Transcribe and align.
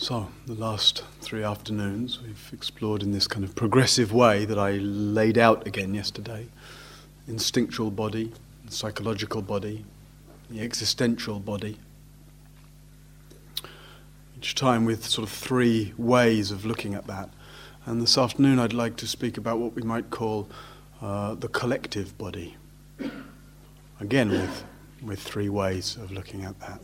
So, 0.00 0.28
the 0.46 0.54
last 0.54 1.02
three 1.20 1.42
afternoons 1.42 2.22
we've 2.22 2.50
explored 2.52 3.02
in 3.02 3.10
this 3.10 3.26
kind 3.26 3.44
of 3.44 3.56
progressive 3.56 4.12
way 4.12 4.44
that 4.44 4.56
I 4.56 4.74
laid 4.74 5.36
out 5.36 5.66
again 5.66 5.92
yesterday 5.92 6.46
instinctual 7.26 7.90
body, 7.90 8.32
psychological 8.68 9.42
body, 9.42 9.84
the 10.50 10.60
existential 10.60 11.40
body. 11.40 11.78
Each 14.36 14.54
time 14.54 14.84
with 14.84 15.04
sort 15.04 15.26
of 15.26 15.34
three 15.34 15.92
ways 15.98 16.52
of 16.52 16.64
looking 16.64 16.94
at 16.94 17.08
that. 17.08 17.28
And 17.84 18.00
this 18.00 18.16
afternoon 18.16 18.60
I'd 18.60 18.72
like 18.72 18.96
to 18.98 19.06
speak 19.08 19.36
about 19.36 19.58
what 19.58 19.74
we 19.74 19.82
might 19.82 20.10
call 20.10 20.48
uh, 21.02 21.34
the 21.34 21.48
collective 21.48 22.16
body. 22.16 22.56
Again, 23.98 24.30
with, 24.30 24.64
with 25.02 25.18
three 25.18 25.48
ways 25.48 25.96
of 25.96 26.12
looking 26.12 26.44
at 26.44 26.60
that. 26.60 26.80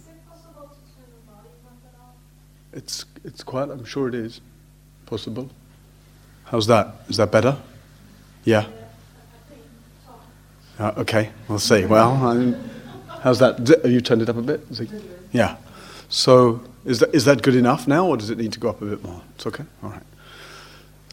It's, 2.74 3.04
it's 3.24 3.42
quite, 3.42 3.70
I'm 3.70 3.84
sure 3.84 4.08
it 4.08 4.14
is 4.14 4.40
possible. 5.06 5.48
How's 6.44 6.66
that? 6.66 6.96
Is 7.08 7.16
that 7.16 7.30
better? 7.30 7.56
Yeah? 8.44 8.66
Uh, 10.78 10.92
okay, 10.98 11.30
we'll 11.48 11.60
see. 11.60 11.86
Well, 11.86 12.12
I'm, 12.12 12.56
how's 13.22 13.38
that? 13.38 13.58
Have 13.58 13.90
you 13.90 14.00
turned 14.00 14.22
it 14.22 14.28
up 14.28 14.36
a 14.36 14.42
bit? 14.42 14.66
Yeah. 15.32 15.56
So 16.08 16.60
is 16.84 16.98
that, 16.98 17.14
is 17.14 17.24
that 17.26 17.42
good 17.42 17.54
enough 17.54 17.86
now, 17.86 18.06
or 18.06 18.16
does 18.16 18.30
it 18.30 18.38
need 18.38 18.52
to 18.52 18.60
go 18.60 18.70
up 18.70 18.82
a 18.82 18.86
bit 18.86 19.02
more? 19.04 19.22
It's 19.36 19.46
okay? 19.46 19.64
All 19.82 19.90
right. 19.90 20.02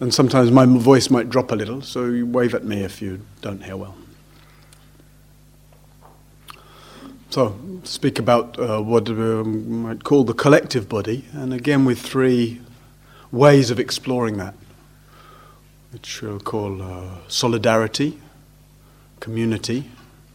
And 0.02 0.12
sometimes 0.12 0.50
my 0.50 0.66
voice 0.66 1.12
might 1.12 1.30
drop 1.30 1.52
a 1.52 1.55
little, 1.55 1.84
so 1.84 2.05
you 2.05 2.26
wave 2.26 2.55
at 2.55 2.66
me 2.66 2.84
if 2.84 3.04
you 3.04 3.22
don't 3.41 3.64
hear 3.64 3.78
well. 3.78 3.96
So, 7.31 7.58
speak 7.85 8.20
about 8.20 8.59
uh, 8.59 8.81
what 8.81 9.08
we 9.08 9.16
might 9.16 10.03
call 10.03 10.26
the 10.26 10.34
collective 10.34 10.90
body, 10.90 11.23
and 11.31 11.54
again 11.54 11.85
with 11.85 11.98
three 11.98 12.59
ways 13.31 13.71
of 13.71 13.79
exploring 13.79 14.35
that, 14.35 14.54
which 15.93 16.21
we'll 16.21 16.41
call 16.41 16.82
uh, 16.82 17.20
solidarity, 17.29 18.20
community, 19.21 19.90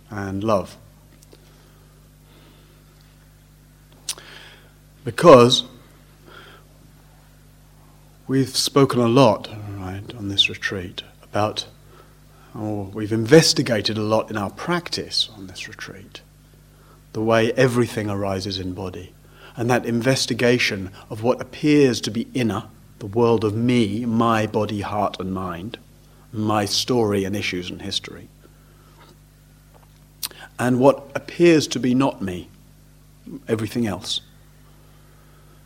and 0.08 0.42
love. 0.42 0.78
Because 5.04 5.64
we've 8.26 8.56
spoken 8.56 9.00
a 9.00 9.08
lot, 9.08 9.50
right, 9.76 10.14
on 10.14 10.28
this 10.28 10.48
retreat 10.48 11.02
about, 11.22 11.66
or 12.58 12.84
we've 12.84 13.12
investigated 13.12 13.98
a 13.98 14.02
lot 14.02 14.30
in 14.30 14.38
our 14.38 14.50
practice 14.50 15.28
on 15.36 15.46
this 15.46 15.68
retreat 15.68 16.22
the 17.16 17.22
way 17.22 17.50
everything 17.52 18.10
arises 18.10 18.58
in 18.58 18.74
body. 18.74 19.14
And 19.56 19.70
that 19.70 19.86
investigation 19.86 20.90
of 21.08 21.22
what 21.22 21.40
appears 21.40 21.98
to 22.02 22.10
be 22.10 22.28
inner, 22.34 22.64
the 22.98 23.06
world 23.06 23.42
of 23.42 23.54
me, 23.54 24.04
my 24.04 24.46
body, 24.46 24.82
heart, 24.82 25.16
and 25.18 25.32
mind, 25.32 25.78
my 26.30 26.66
story 26.66 27.24
and 27.24 27.34
issues 27.34 27.70
and 27.70 27.80
history, 27.80 28.28
and 30.58 30.78
what 30.78 31.10
appears 31.14 31.66
to 31.68 31.80
be 31.80 31.94
not 31.94 32.20
me, 32.20 32.50
everything 33.48 33.86
else. 33.86 34.20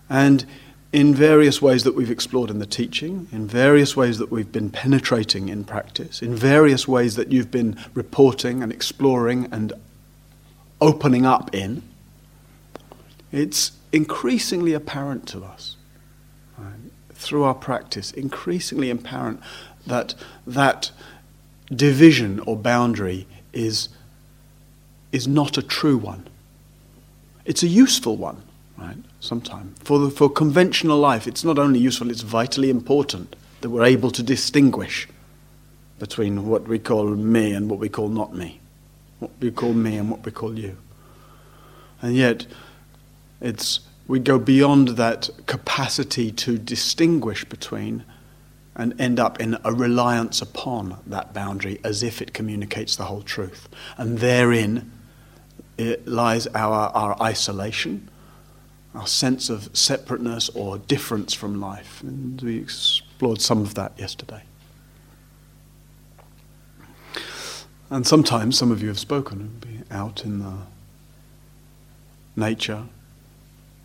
And 0.08 0.46
in 0.92 1.16
various 1.16 1.60
ways 1.60 1.82
that 1.82 1.96
we've 1.96 2.12
explored 2.12 2.50
in 2.50 2.60
the 2.60 2.64
teaching, 2.64 3.26
in 3.32 3.48
various 3.48 3.96
ways 3.96 4.18
that 4.18 4.30
we've 4.30 4.52
been 4.52 4.70
penetrating 4.70 5.48
in 5.48 5.64
practice, 5.64 6.22
in 6.22 6.32
various 6.32 6.86
ways 6.86 7.16
that 7.16 7.32
you've 7.32 7.50
been 7.50 7.76
reporting 7.94 8.62
and 8.62 8.70
exploring 8.70 9.48
and 9.50 9.72
opening 10.80 11.26
up 11.26 11.54
in, 11.54 11.82
it's 13.32 13.72
increasingly 13.92 14.72
apparent 14.72 15.26
to 15.28 15.44
us 15.44 15.76
right, 16.58 16.74
through 17.12 17.44
our 17.44 17.54
practice, 17.54 18.10
increasingly 18.12 18.90
apparent 18.90 19.40
that 19.86 20.14
that 20.46 20.90
division 21.74 22.40
or 22.40 22.56
boundary 22.56 23.26
is, 23.52 23.88
is 25.12 25.26
not 25.26 25.56
a 25.56 25.62
true 25.62 25.96
one. 25.96 26.26
It's 27.44 27.62
a 27.62 27.68
useful 27.68 28.16
one, 28.16 28.42
right? 28.76 28.96
Sometimes. 29.20 29.78
For, 29.82 29.98
the, 29.98 30.10
for 30.10 30.28
conventional 30.28 30.98
life, 30.98 31.26
it's 31.26 31.44
not 31.44 31.58
only 31.58 31.78
useful, 31.78 32.10
it's 32.10 32.22
vitally 32.22 32.70
important 32.70 33.36
that 33.60 33.70
we're 33.70 33.84
able 33.84 34.10
to 34.10 34.22
distinguish 34.22 35.08
between 35.98 36.46
what 36.46 36.66
we 36.66 36.78
call 36.78 37.04
me 37.04 37.52
and 37.52 37.68
what 37.68 37.78
we 37.78 37.88
call 37.88 38.08
not 38.08 38.34
me 38.34 38.60
what 39.20 39.30
we 39.40 39.50
call 39.50 39.72
me 39.72 39.96
and 39.96 40.10
what 40.10 40.24
we 40.24 40.32
call 40.32 40.58
you. 40.58 40.76
And 42.02 42.16
yet, 42.16 42.46
it's, 43.40 43.80
we 44.08 44.18
go 44.18 44.38
beyond 44.38 44.88
that 44.88 45.30
capacity 45.46 46.32
to 46.32 46.58
distinguish 46.58 47.44
between 47.44 48.04
and 48.74 48.98
end 49.00 49.20
up 49.20 49.40
in 49.40 49.58
a 49.64 49.72
reliance 49.72 50.40
upon 50.40 50.98
that 51.06 51.34
boundary 51.34 51.78
as 51.84 52.02
if 52.02 52.22
it 52.22 52.32
communicates 52.32 52.96
the 52.96 53.04
whole 53.04 53.22
truth. 53.22 53.68
And 53.96 54.18
therein 54.18 54.90
lies 56.06 56.46
our, 56.48 56.88
our 56.90 57.20
isolation, 57.22 58.08
our 58.94 59.06
sense 59.06 59.50
of 59.50 59.68
separateness 59.76 60.48
or 60.50 60.78
difference 60.78 61.34
from 61.34 61.60
life. 61.60 62.02
And 62.02 62.40
we 62.40 62.58
explored 62.58 63.40
some 63.40 63.60
of 63.60 63.74
that 63.74 63.92
yesterday. 63.98 64.42
And 67.90 68.06
sometimes 68.06 68.56
some 68.56 68.70
of 68.70 68.80
you 68.80 68.88
have 68.88 69.00
spoken, 69.00 69.58
be 69.60 69.80
out 69.90 70.24
in 70.24 70.38
the 70.38 70.58
nature, 72.36 72.84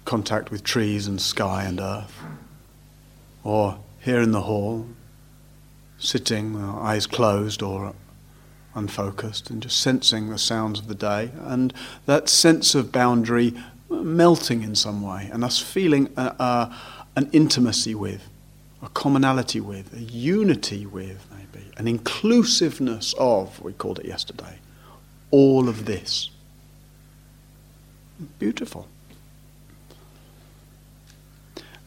contact 0.05 0.51
with 0.51 0.63
trees 0.63 1.07
and 1.07 1.19
sky 1.19 1.63
and 1.63 1.79
earth, 1.79 2.15
or 3.43 3.79
here 3.99 4.21
in 4.21 4.31
the 4.31 4.43
hall, 4.43 4.87
sitting, 5.97 6.55
uh, 6.55 6.75
eyes 6.75 7.07
closed 7.07 7.63
or 7.63 7.93
unfocused, 8.75 9.49
and 9.49 9.63
just 9.63 9.79
sensing 9.79 10.29
the 10.29 10.37
sounds 10.37 10.79
of 10.79 10.87
the 10.87 10.93
day, 10.93 11.31
and 11.39 11.73
that 12.05 12.29
sense 12.29 12.75
of 12.75 12.91
boundary 12.91 13.55
uh, 13.89 13.95
melting 13.95 14.61
in 14.61 14.75
some 14.75 15.01
way, 15.01 15.29
and 15.33 15.43
us 15.43 15.59
feeling 15.59 16.13
a, 16.15 16.21
a, 16.21 16.77
an 17.15 17.27
intimacy 17.33 17.95
with, 17.95 18.29
a 18.85 18.89
commonality 18.89 19.59
with, 19.59 19.93
a 19.93 20.01
unity 20.01 20.85
with 20.85 21.27
maybe, 21.31 21.65
an 21.77 21.87
inclusiveness 21.87 23.15
of, 23.17 23.59
we 23.61 23.73
called 23.73 23.99
it 23.99 24.05
yesterday, 24.05 24.59
all 25.31 25.67
of 25.67 25.85
this. 25.85 26.29
Beautiful. 28.39 28.87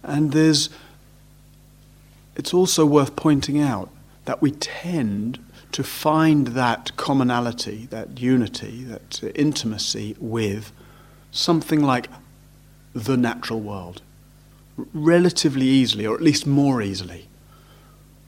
And 0.03 0.32
there's, 0.32 0.70
it's 2.36 2.53
also 2.53 2.84
worth 2.84 3.15
pointing 3.16 3.60
out 3.60 3.91
that 4.25 4.42
we 4.42 4.50
tend 4.50 5.38
to 5.72 5.84
find 5.84 6.48
that 6.48 6.97
commonality, 6.97 7.86
that 7.91 8.19
unity, 8.20 8.84
that 8.84 9.22
intimacy 9.34 10.16
with 10.19 10.72
something 11.30 11.82
like 11.82 12.09
the 12.94 13.16
natural 13.16 13.60
world 13.60 14.03
relatively 14.93 15.66
easily, 15.66 16.06
or 16.06 16.15
at 16.15 16.22
least 16.22 16.47
more 16.47 16.81
easily. 16.81 17.28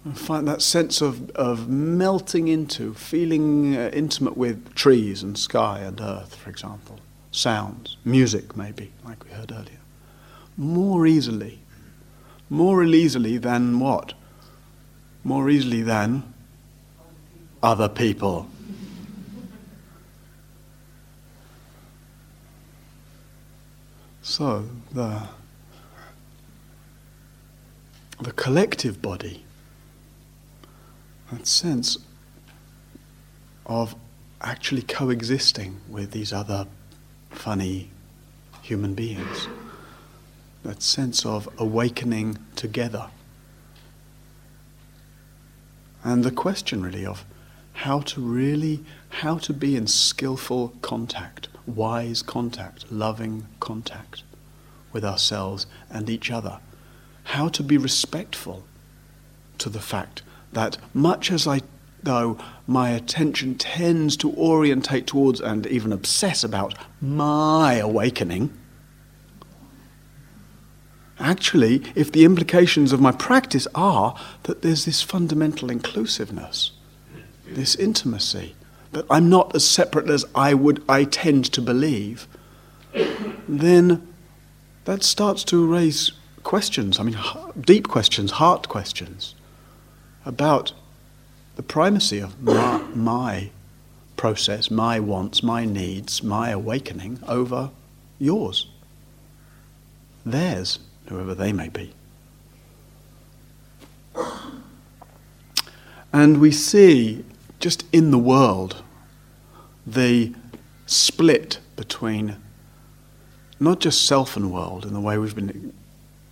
And 0.05 0.19
find 0.19 0.49
that 0.49 0.63
sense 0.63 1.01
of, 1.01 1.31
of 1.31 1.69
melting 1.69 2.49
into, 2.49 2.95
feeling 2.95 3.77
uh, 3.77 3.91
intimate 3.93 4.37
with 4.37 4.75
trees 4.75 5.23
and 5.23 5.39
sky 5.39 5.81
and 5.81 6.01
earth, 6.01 6.35
for 6.35 6.49
example, 6.49 6.99
sounds, 7.31 7.97
music, 8.05 8.57
maybe, 8.57 8.93
like 9.05 9.23
we 9.25 9.31
heard 9.31 9.53
earlier. 9.53 9.79
More 10.57 11.07
easily. 11.07 11.61
More 12.49 12.83
easily 12.83 13.37
than 13.37 13.79
what? 13.79 14.15
More 15.23 15.51
easily 15.51 15.83
than 15.83 16.33
other 17.63 17.89
people. 17.89 18.49
So, 24.23 24.67
the, 24.93 25.29
the 28.21 28.33
collective 28.33 29.01
body 29.01 29.45
that 31.33 31.47
sense 31.47 31.97
of 33.65 33.95
actually 34.41 34.83
coexisting 34.83 35.81
with 35.89 36.11
these 36.11 36.33
other 36.33 36.67
funny 37.31 37.91
human 38.63 38.95
beings. 38.95 39.49
That 40.65 40.83
sense 40.83 41.25
of 41.25 41.49
awakening 41.57 42.39
together. 42.57 43.11
And 46.03 46.25
the 46.25 46.31
question 46.31 46.83
really 46.83 47.07
of 47.07 47.25
how 47.73 48.01
to 48.01 48.21
really, 48.21 48.85
how 49.09 49.39
to 49.39 49.53
be 49.53 49.77
in 49.77 49.87
skillful 49.87 50.75
contact, 50.83 51.49
wise 51.67 52.23
contact, 52.23 52.91
loving 52.91 53.47
contact 53.61 54.25
with 54.93 55.05
ourselves 55.05 55.67
and 55.89 56.11
each 56.11 56.31
other. 56.31 56.59
How 57.25 57.49
to 57.49 57.63
be 57.63 57.77
respectful 57.77 58.65
to 59.59 59.69
the 59.69 59.81
fact 59.81 60.23
that 60.53 60.79
much 60.95 61.31
as 61.31 61.47
I 61.47 61.63
though 62.03 62.39
my 62.67 62.91
attention 62.91 63.57
tends 63.57 64.17
to 64.17 64.33
orientate 64.33 65.07
towards 65.07 65.41
and 65.41 65.67
even 65.67 65.93
obsess 65.93 66.43
about 66.43 66.75
my 67.01 67.75
awakening, 67.75 68.57
Actually, 71.21 71.83
if 71.95 72.11
the 72.11 72.25
implications 72.25 72.95
of 72.95 73.01
my 73.01 73.13
practice 73.13 73.69
are 73.75 74.19
that 74.45 74.63
there's 74.63 74.87
this 74.87 75.03
fundamental 75.03 75.71
inclusiveness, 75.71 76.73
this 77.47 77.75
intimacy, 77.77 78.55
that 78.93 79.05
I'm 79.11 79.29
not 79.29 79.55
as 79.55 79.65
separate 79.65 80.09
as 80.09 80.25
I 80.35 80.55
would 80.55 80.83
I 80.89 81.05
tend 81.05 81.53
to 81.53 81.61
believe, 81.61 82.27
then 83.47 84.09
that 84.87 85.03
starts 85.03 85.45
to 85.45 85.67
raise 85.67 86.13
questions, 86.43 86.99
I 86.99 87.03
mean 87.03 87.19
deep 87.61 87.89
questions, 87.89 88.33
heart 88.33 88.69
questions 88.69 89.35
about 90.25 90.73
the 91.57 91.63
primacy 91.63 92.19
of 92.19 92.41
my, 92.41 92.79
my 92.95 93.51
process, 94.17 94.71
my 94.71 95.01
wants, 95.01 95.43
my 95.43 95.65
needs, 95.65 96.23
my 96.23 96.51
awakening 96.51 97.19
over 97.27 97.71
yours, 98.19 98.67
theirs, 100.25 100.79
whoever 101.07 101.35
they 101.35 101.53
may 101.53 101.69
be. 101.69 101.93
And 106.13 106.41
we 106.41 106.51
see 106.51 107.25
just 107.61 107.85
in 107.93 108.11
the 108.11 108.19
world 108.19 108.83
the 109.87 110.35
split 110.87 111.59
between 111.77 112.37
not 113.59 113.81
just 113.81 114.05
self 114.05 114.37
and 114.37 114.53
world 114.53 114.85
in 114.85 114.93
the 114.93 115.01
way 115.01 115.19
we've 115.19 115.35
been 115.35 115.73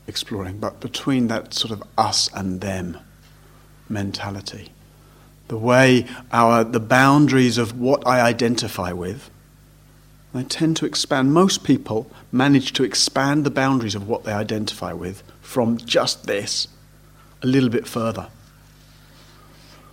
exploring, 0.08 0.58
but 0.58 0.80
between 0.80 1.28
that 1.28 1.54
sort 1.54 1.70
of 1.70 1.82
us 1.96 2.28
and 2.34 2.60
them 2.60 2.98
mentality. 3.88 4.72
The 5.46 5.58
way 5.58 6.06
our 6.32 6.64
the 6.64 6.80
boundaries 6.80 7.58
of 7.58 7.78
what 7.78 8.06
I 8.06 8.20
identify 8.20 8.92
with 8.92 9.30
they 10.34 10.44
tend 10.44 10.76
to 10.78 10.86
expand. 10.86 11.32
Most 11.32 11.64
people 11.64 12.10
manage 12.30 12.72
to 12.74 12.84
expand 12.84 13.44
the 13.44 13.50
boundaries 13.50 13.94
of 13.94 14.06
what 14.06 14.24
they 14.24 14.32
identify 14.32 14.92
with 14.92 15.22
from 15.40 15.78
just 15.78 16.26
this 16.26 16.68
a 17.42 17.46
little 17.46 17.70
bit 17.70 17.86
further. 17.86 18.28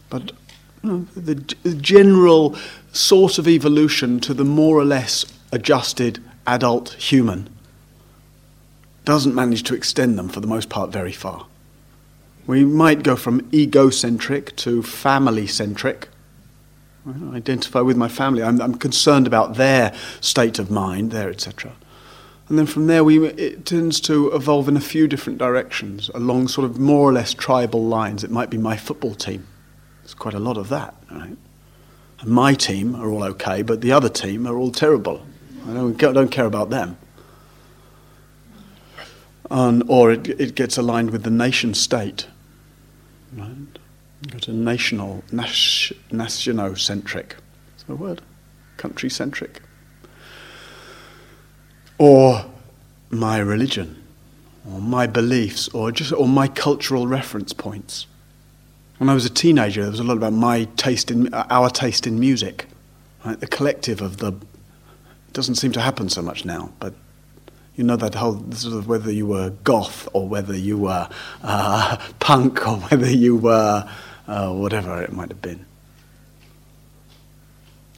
But 0.09 0.33
you 0.83 0.89
know, 0.89 1.07
the, 1.15 1.35
the 1.63 1.75
general 1.75 2.57
sort 2.91 3.37
of 3.37 3.47
evolution 3.47 4.19
to 4.21 4.33
the 4.33 4.43
more 4.43 4.77
or 4.77 4.85
less 4.85 5.25
adjusted 5.51 6.21
adult 6.45 6.93
human 6.93 7.49
doesn't 9.05 9.35
manage 9.35 9.63
to 9.63 9.75
extend 9.75 10.17
them 10.17 10.29
for 10.29 10.39
the 10.39 10.47
most 10.47 10.69
part 10.69 10.91
very 10.91 11.11
far. 11.11 11.47
We 12.47 12.65
might 12.65 13.03
go 13.03 13.15
from 13.15 13.47
egocentric 13.53 14.55
to 14.57 14.83
family 14.83 15.47
centric 15.47 16.09
I 17.07 17.35
identify 17.35 17.81
with 17.81 17.97
my 17.97 18.07
family. 18.07 18.41
I'm, 18.41 18.59
I'm, 18.59 18.75
concerned 18.75 19.27
about 19.27 19.55
their 19.55 19.93
state 20.21 20.57
of 20.57 20.71
mind, 20.71 21.11
their 21.11 21.29
etc. 21.29 21.73
And 22.47 22.57
then 22.57 22.65
from 22.65 22.87
there, 22.87 23.03
we, 23.03 23.27
it 23.27 23.65
tends 23.65 23.99
to 24.01 24.31
evolve 24.31 24.67
in 24.67 24.75
a 24.75 24.81
few 24.81 25.07
different 25.07 25.37
directions 25.37 26.09
along 26.13 26.47
sort 26.47 26.65
of 26.65 26.79
more 26.79 27.07
or 27.07 27.13
less 27.13 27.33
tribal 27.33 27.83
lines. 27.85 28.23
It 28.23 28.31
might 28.31 28.49
be 28.49 28.57
my 28.57 28.75
football 28.75 29.13
team. 29.13 29.45
There's 30.01 30.13
quite 30.13 30.33
a 30.33 30.39
lot 30.39 30.57
of 30.57 30.69
that, 30.69 30.95
right? 31.11 31.37
And 32.19 32.29
my 32.29 32.53
team 32.53 32.95
are 32.95 33.09
all 33.09 33.23
okay, 33.23 33.61
but 33.61 33.81
the 33.81 33.91
other 33.91 34.09
team 34.09 34.47
are 34.47 34.57
all 34.57 34.71
terrible. 34.71 35.25
I 35.67 35.73
don't, 35.73 35.97
don't 35.97 36.31
care 36.31 36.45
about 36.45 36.69
them. 36.69 36.97
Or 39.49 40.11
it, 40.11 40.27
it 40.27 40.55
gets 40.55 40.77
aligned 40.77 41.11
with 41.11 41.23
the 41.23 41.29
nation 41.29 41.73
state. 41.73 42.27
Right? 43.35 43.49
Go 44.27 44.39
to 44.39 44.51
national, 44.51 45.23
nationocentric. 45.31 47.33
Is 47.77 47.83
that 47.83 47.93
a 47.93 47.95
word? 47.95 48.21
Country 48.77 49.09
centric. 49.09 49.61
Or 51.97 52.45
my 53.09 53.37
religion, 53.37 54.03
or 54.69 54.81
my 54.81 55.07
beliefs, 55.07 55.69
or 55.69 55.91
just 55.91 56.11
or 56.11 56.27
my 56.27 56.47
cultural 56.47 57.07
reference 57.07 57.53
points. 57.53 58.07
When 58.97 59.09
I 59.09 59.13
was 59.13 59.25
a 59.25 59.29
teenager, 59.29 59.81
there 59.81 59.91
was 59.91 59.99
a 59.99 60.03
lot 60.03 60.17
about 60.17 60.33
my 60.33 60.65
taste 60.75 61.11
in 61.11 61.33
our 61.33 61.69
taste 61.69 62.07
in 62.07 62.19
music, 62.19 62.65
right? 63.23 63.39
The 63.39 63.47
collective 63.47 64.01
of 64.01 64.17
the. 64.17 64.33
It 64.33 65.33
doesn't 65.33 65.55
seem 65.55 65.71
to 65.73 65.81
happen 65.81 66.09
so 66.09 66.21
much 66.21 66.45
now, 66.45 66.71
but 66.79 66.93
you 67.75 67.83
know 67.83 67.95
that 67.97 68.15
whole 68.15 68.51
sort 68.51 68.75
of 68.75 68.87
whether 68.87 69.11
you 69.11 69.25
were 69.25 69.49
goth 69.63 70.07
or 70.13 70.27
whether 70.27 70.55
you 70.55 70.77
were 70.77 71.09
uh, 71.43 71.97
punk 72.19 72.67
or 72.67 72.77
whether 72.77 73.09
you 73.09 73.35
were 73.35 73.89
uh, 74.27 74.53
whatever 74.53 75.01
it 75.01 75.11
might 75.11 75.29
have 75.29 75.41
been. 75.41 75.65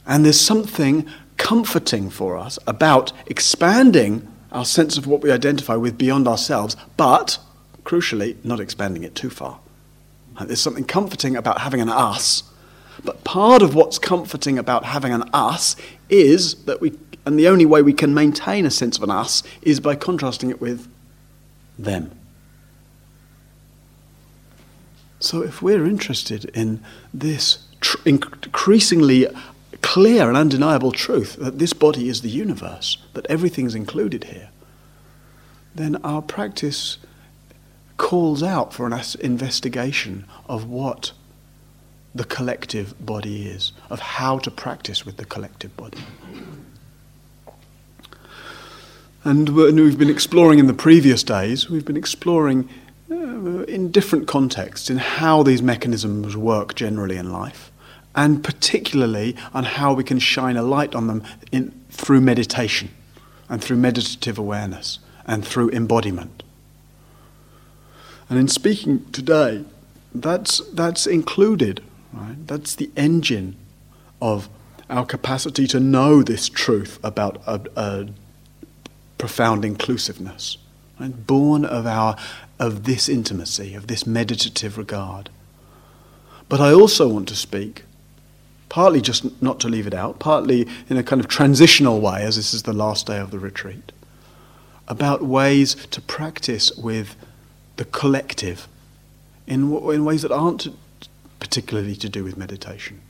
And 0.06 0.24
there's 0.24 0.40
something 0.40 1.08
comforting 1.36 2.10
for 2.10 2.36
us 2.36 2.58
about 2.66 3.12
expanding 3.26 4.26
our 4.50 4.64
sense 4.64 4.96
of 4.96 5.06
what 5.06 5.20
we 5.20 5.30
identify 5.30 5.76
with 5.76 5.98
beyond 5.98 6.26
ourselves, 6.26 6.76
but 6.96 7.38
crucially, 7.84 8.36
not 8.44 8.60
expanding 8.60 9.04
it 9.04 9.14
too 9.14 9.30
far. 9.30 9.60
There's 10.40 10.60
something 10.60 10.84
comforting 10.84 11.36
about 11.36 11.60
having 11.60 11.80
an 11.80 11.88
us, 11.88 12.44
but 13.04 13.24
part 13.24 13.60
of 13.60 13.74
what's 13.74 13.98
comforting 13.98 14.58
about 14.58 14.84
having 14.84 15.12
an 15.12 15.28
us 15.32 15.76
is 16.08 16.64
that 16.64 16.80
we, 16.80 16.90
and 17.28 17.38
the 17.38 17.46
only 17.46 17.66
way 17.66 17.82
we 17.82 17.92
can 17.92 18.14
maintain 18.14 18.64
a 18.64 18.70
sense 18.70 18.96
of 18.96 19.02
an 19.02 19.10
us 19.10 19.42
is 19.60 19.80
by 19.80 19.94
contrasting 19.94 20.48
it 20.48 20.62
with 20.62 20.88
them. 21.78 22.10
So, 25.20 25.42
if 25.42 25.60
we're 25.60 25.84
interested 25.84 26.46
in 26.56 26.82
this 27.12 27.58
tr- 27.82 27.98
increasingly 28.06 29.26
clear 29.82 30.28
and 30.28 30.38
undeniable 30.38 30.90
truth 30.90 31.36
that 31.36 31.58
this 31.58 31.74
body 31.74 32.08
is 32.08 32.22
the 32.22 32.30
universe, 32.30 32.96
that 33.12 33.26
everything's 33.26 33.74
included 33.74 34.24
here, 34.24 34.48
then 35.74 35.96
our 35.96 36.22
practice 36.22 36.96
calls 37.98 38.42
out 38.42 38.72
for 38.72 38.86
an 38.86 38.98
investigation 39.20 40.24
of 40.48 40.64
what 40.64 41.12
the 42.14 42.24
collective 42.24 42.94
body 43.04 43.48
is, 43.48 43.72
of 43.90 44.00
how 44.00 44.38
to 44.38 44.50
practice 44.50 45.04
with 45.04 45.18
the 45.18 45.26
collective 45.26 45.76
body. 45.76 45.98
And 49.28 49.50
we've 49.50 49.98
been 49.98 50.08
exploring 50.08 50.58
in 50.58 50.68
the 50.68 50.72
previous 50.72 51.22
days, 51.22 51.68
we've 51.68 51.84
been 51.84 51.98
exploring 51.98 52.66
uh, 53.10 53.64
in 53.64 53.90
different 53.90 54.26
contexts 54.26 54.88
in 54.88 54.96
how 54.96 55.42
these 55.42 55.60
mechanisms 55.60 56.34
work 56.34 56.74
generally 56.74 57.18
in 57.18 57.30
life, 57.30 57.70
and 58.16 58.42
particularly 58.42 59.36
on 59.52 59.64
how 59.64 59.92
we 59.92 60.02
can 60.02 60.18
shine 60.18 60.56
a 60.56 60.62
light 60.62 60.94
on 60.94 61.08
them 61.08 61.22
in, 61.52 61.78
through 61.90 62.22
meditation 62.22 62.88
and 63.50 63.62
through 63.62 63.76
meditative 63.76 64.38
awareness 64.38 64.98
and 65.26 65.44
through 65.46 65.68
embodiment. 65.72 66.42
And 68.30 68.38
in 68.38 68.48
speaking 68.48 69.04
today, 69.12 69.62
that's, 70.14 70.60
that's 70.72 71.06
included, 71.06 71.82
right? 72.14 72.46
That's 72.46 72.74
the 72.74 72.90
engine 72.96 73.56
of 74.22 74.48
our 74.88 75.04
capacity 75.04 75.66
to 75.66 75.80
know 75.80 76.22
this 76.22 76.48
truth 76.48 76.98
about 77.04 77.42
a, 77.46 77.60
a 77.76 78.08
profound 79.18 79.64
inclusiveness. 79.64 80.56
Right? 80.98 81.26
Born 81.26 81.64
of 81.64 81.86
our 81.86 82.16
of 82.58 82.84
this 82.84 83.08
intimacy, 83.08 83.74
of 83.74 83.86
this 83.86 84.06
meditative 84.06 84.76
regard. 84.78 85.30
But 86.48 86.60
I 86.60 86.72
also 86.72 87.08
want 87.08 87.28
to 87.28 87.36
speak, 87.36 87.84
partly 88.68 89.00
just 89.00 89.40
not 89.40 89.60
to 89.60 89.68
leave 89.68 89.86
it 89.86 89.94
out, 89.94 90.18
partly 90.18 90.66
in 90.88 90.96
a 90.96 91.02
kind 91.02 91.20
of 91.20 91.28
transitional 91.28 92.00
way, 92.00 92.22
as 92.22 92.36
this 92.36 92.52
is 92.52 92.64
the 92.64 92.72
last 92.72 93.06
day 93.06 93.18
of 93.18 93.30
the 93.30 93.38
retreat, 93.38 93.92
about 94.88 95.22
ways 95.22 95.74
to 95.90 96.00
practice 96.00 96.72
with 96.76 97.14
the 97.76 97.84
collective 97.84 98.66
in, 99.46 99.72
in 99.72 100.04
ways 100.04 100.22
that 100.22 100.32
aren't 100.32 100.68
particularly 101.38 101.94
to 101.96 102.08
do 102.08 102.24
with 102.24 102.36
meditation. 102.36 103.00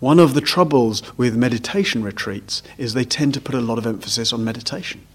One 0.00 0.18
of 0.18 0.34
the 0.34 0.40
troubles 0.40 1.02
with 1.16 1.36
meditation 1.36 2.02
retreats 2.02 2.62
is 2.78 2.94
they 2.94 3.04
tend 3.04 3.34
to 3.34 3.40
put 3.40 3.54
a 3.54 3.60
lot 3.60 3.78
of 3.78 3.86
emphasis 3.86 4.32
on 4.32 4.44
meditation 4.44 5.06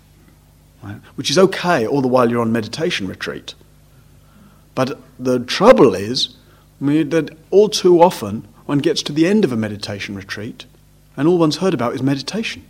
right? 0.86 1.02
which 1.16 1.30
is 1.30 1.38
okay 1.38 1.86
all 1.86 2.02
the 2.02 2.08
while 2.08 2.30
you're 2.30 2.42
on 2.42 2.52
meditation 2.52 3.08
retreat. 3.08 3.56
But 4.76 5.00
the 5.18 5.40
trouble 5.40 5.96
is 5.96 6.36
that 6.80 7.36
all 7.50 7.70
too 7.70 8.02
often 8.02 8.48
one 8.66 8.80
gets 8.80 9.02
to 9.04 9.14
the 9.14 9.26
end 9.26 9.44
of 9.44 9.52
a 9.52 9.58
meditation 9.58 10.16
retreat 10.16 10.66
and 11.18 11.28
all 11.28 11.38
one's 11.38 11.58
heard 11.58 11.74
about 11.74 11.96
is 11.96 12.04
meditation. 12.04 12.64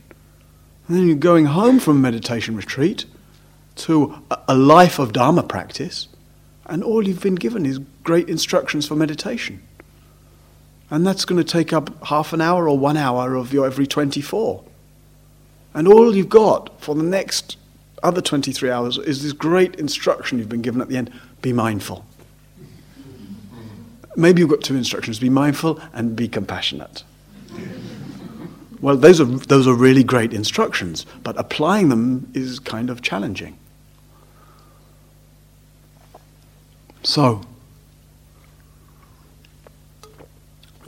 And 0.87 0.97
then 0.97 1.07
you're 1.07 1.15
going 1.15 1.45
home 1.45 1.79
from 1.79 1.97
a 1.97 1.99
meditation 1.99 2.55
retreat 2.55 3.05
to 3.77 4.15
a 4.47 4.55
life 4.55 4.99
of 4.99 5.11
Dharma 5.11 5.43
practice, 5.43 6.07
and 6.67 6.83
all 6.83 7.05
you've 7.05 7.21
been 7.21 7.35
given 7.35 7.65
is 7.65 7.79
great 8.03 8.29
instructions 8.29 8.87
for 8.87 8.95
meditation. 8.95 9.61
And 10.89 11.05
that's 11.05 11.25
going 11.25 11.43
to 11.43 11.49
take 11.49 11.73
up 11.73 12.05
half 12.05 12.31
an 12.33 12.41
hour 12.41 12.69
or 12.69 12.77
one 12.77 12.97
hour 12.97 13.35
of 13.35 13.51
your 13.51 13.65
every 13.65 13.87
24. 13.87 14.63
And 15.73 15.87
all 15.87 16.15
you've 16.15 16.29
got 16.29 16.79
for 16.79 16.95
the 16.95 17.03
next 17.03 17.57
other 18.03 18.21
23 18.21 18.69
hours 18.69 18.97
is 18.99 19.23
this 19.23 19.33
great 19.33 19.75
instruction 19.75 20.37
you've 20.37 20.49
been 20.49 20.61
given 20.61 20.81
at 20.81 20.89
the 20.89 20.97
end 20.97 21.11
be 21.41 21.51
mindful. 21.51 22.05
Maybe 24.15 24.39
you've 24.39 24.49
got 24.49 24.61
two 24.61 24.75
instructions 24.75 25.19
be 25.19 25.29
mindful 25.29 25.79
and 25.93 26.15
be 26.15 26.27
compassionate. 26.27 27.03
Well, 28.79 28.97
those 28.97 29.19
are, 29.19 29.25
those 29.25 29.67
are 29.67 29.73
really 29.73 30.03
great 30.03 30.33
instructions, 30.33 31.05
but 31.23 31.37
applying 31.39 31.89
them 31.89 32.29
is 32.33 32.59
kind 32.59 32.89
of 32.89 33.01
challenging. 33.01 33.57
So, 37.03 37.41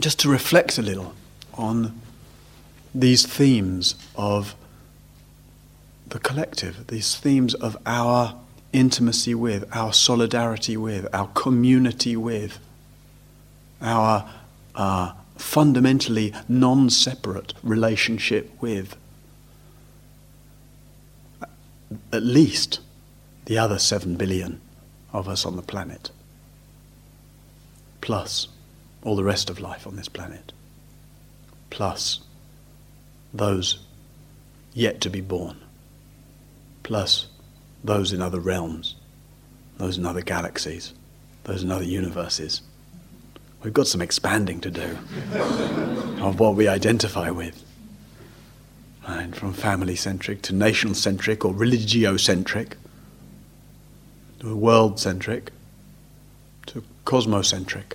just 0.00 0.18
to 0.20 0.28
reflect 0.28 0.78
a 0.78 0.82
little 0.82 1.14
on 1.54 2.00
these 2.94 3.26
themes 3.26 3.94
of 4.16 4.54
the 6.08 6.18
collective, 6.18 6.86
these 6.86 7.16
themes 7.16 7.54
of 7.54 7.76
our 7.84 8.38
intimacy 8.72 9.34
with, 9.34 9.64
our 9.74 9.92
solidarity 9.92 10.76
with, 10.76 11.12
our 11.14 11.28
community 11.28 12.16
with, 12.16 12.58
our 13.80 14.28
uh, 14.74 15.12
fundamentally 15.36 16.32
non 16.48 16.90
separate 16.90 17.54
relationship 17.62 18.50
with. 18.60 18.96
At 22.12 22.22
least 22.22 22.80
the 23.46 23.58
other 23.58 23.78
seven 23.78 24.16
billion 24.16 24.60
of 25.12 25.28
us 25.28 25.46
on 25.46 25.56
the 25.56 25.62
planet, 25.62 26.10
plus 28.00 28.48
all 29.02 29.16
the 29.16 29.24
rest 29.24 29.50
of 29.50 29.60
life 29.60 29.86
on 29.86 29.96
this 29.96 30.08
planet, 30.08 30.52
plus 31.70 32.20
those 33.32 33.78
yet 34.74 35.00
to 35.00 35.10
be 35.10 35.20
born, 35.20 35.56
plus 36.82 37.26
those 37.84 38.12
in 38.12 38.22
other 38.22 38.40
realms, 38.40 38.96
those 39.78 39.98
in 39.98 40.06
other 40.06 40.22
galaxies, 40.22 40.92
those 41.44 41.62
in 41.62 41.70
other 41.70 41.84
universes. 41.84 42.62
We've 43.62 43.72
got 43.72 43.86
some 43.86 44.02
expanding 44.02 44.60
to 44.60 44.70
do 44.70 44.98
of 46.20 46.38
what 46.38 46.54
we 46.54 46.68
identify 46.68 47.30
with. 47.30 47.64
Right? 49.06 49.34
From 49.34 49.52
family 49.52 49.96
centric 49.96 50.42
to 50.42 50.54
nation 50.54 50.94
centric 50.94 51.44
or 51.44 51.54
religio 51.54 52.16
centric 52.16 52.76
to 54.40 54.54
world 54.54 55.00
centric 55.00 55.50
to 56.66 56.84
cosmocentric. 57.04 57.94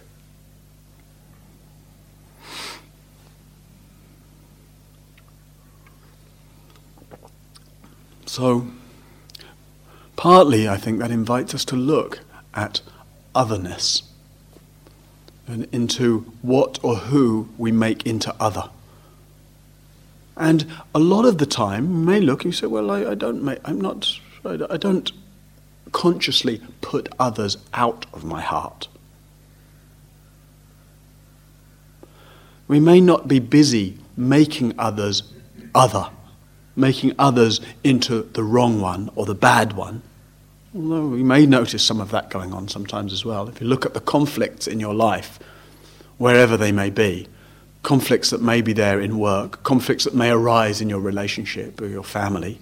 So, 8.33 8.65
partly 10.15 10.67
I 10.67 10.75
think 10.75 10.97
that 10.97 11.11
invites 11.11 11.53
us 11.53 11.63
to 11.65 11.75
look 11.75 12.21
at 12.55 12.81
otherness 13.35 14.01
and 15.45 15.67
into 15.71 16.21
what 16.41 16.79
or 16.83 16.95
who 16.95 17.49
we 17.59 17.71
make 17.71 18.07
into 18.07 18.33
other. 18.39 18.71
And 20.35 20.65
a 20.95 20.99
lot 20.99 21.25
of 21.25 21.37
the 21.37 21.45
time, 21.45 21.85
you 21.85 22.05
may 22.05 22.19
look 22.19 22.43
and 22.43 22.51
you 22.51 22.57
say, 22.57 22.65
"Well, 22.65 22.89
I, 22.89 23.11
I 23.11 23.13
don't 23.13 23.43
make, 23.43 23.59
I'm 23.65 23.79
not, 23.79 24.19
I, 24.43 24.57
I 24.67 24.77
don't 24.77 25.11
consciously 25.91 26.59
put 26.81 27.09
others 27.19 27.57
out 27.71 28.07
of 28.13 28.23
my 28.23 28.41
heart." 28.41 28.87
We 32.67 32.79
may 32.79 32.99
not 32.99 33.27
be 33.27 33.37
busy 33.37 33.99
making 34.17 34.73
others 34.79 35.21
other 35.75 36.09
making 36.75 37.13
others 37.19 37.61
into 37.83 38.23
the 38.33 38.43
wrong 38.43 38.81
one 38.81 39.09
or 39.15 39.25
the 39.25 39.35
bad 39.35 39.73
one. 39.73 40.01
Although 40.75 41.07
we 41.07 41.23
may 41.23 41.45
notice 41.45 41.83
some 41.83 42.01
of 42.01 42.11
that 42.11 42.29
going 42.29 42.53
on 42.53 42.67
sometimes 42.67 43.13
as 43.13 43.23
well. 43.23 43.47
If 43.47 43.61
you 43.61 43.67
look 43.67 43.85
at 43.85 43.93
the 43.93 43.99
conflicts 43.99 44.67
in 44.67 44.79
your 44.79 44.93
life, 44.93 45.39
wherever 46.17 46.57
they 46.57 46.71
may 46.71 46.89
be, 46.89 47.27
conflicts 47.83 48.31
that 48.31 48.41
may 48.41 48.61
be 48.61 48.73
there 48.73 48.99
in 48.99 49.19
work, 49.19 49.61
conflicts 49.63 50.05
that 50.05 50.15
may 50.15 50.31
arise 50.31 50.81
in 50.81 50.89
your 50.89 50.99
relationship 50.99 51.79
or 51.79 51.87
your 51.87 52.03
family, 52.03 52.59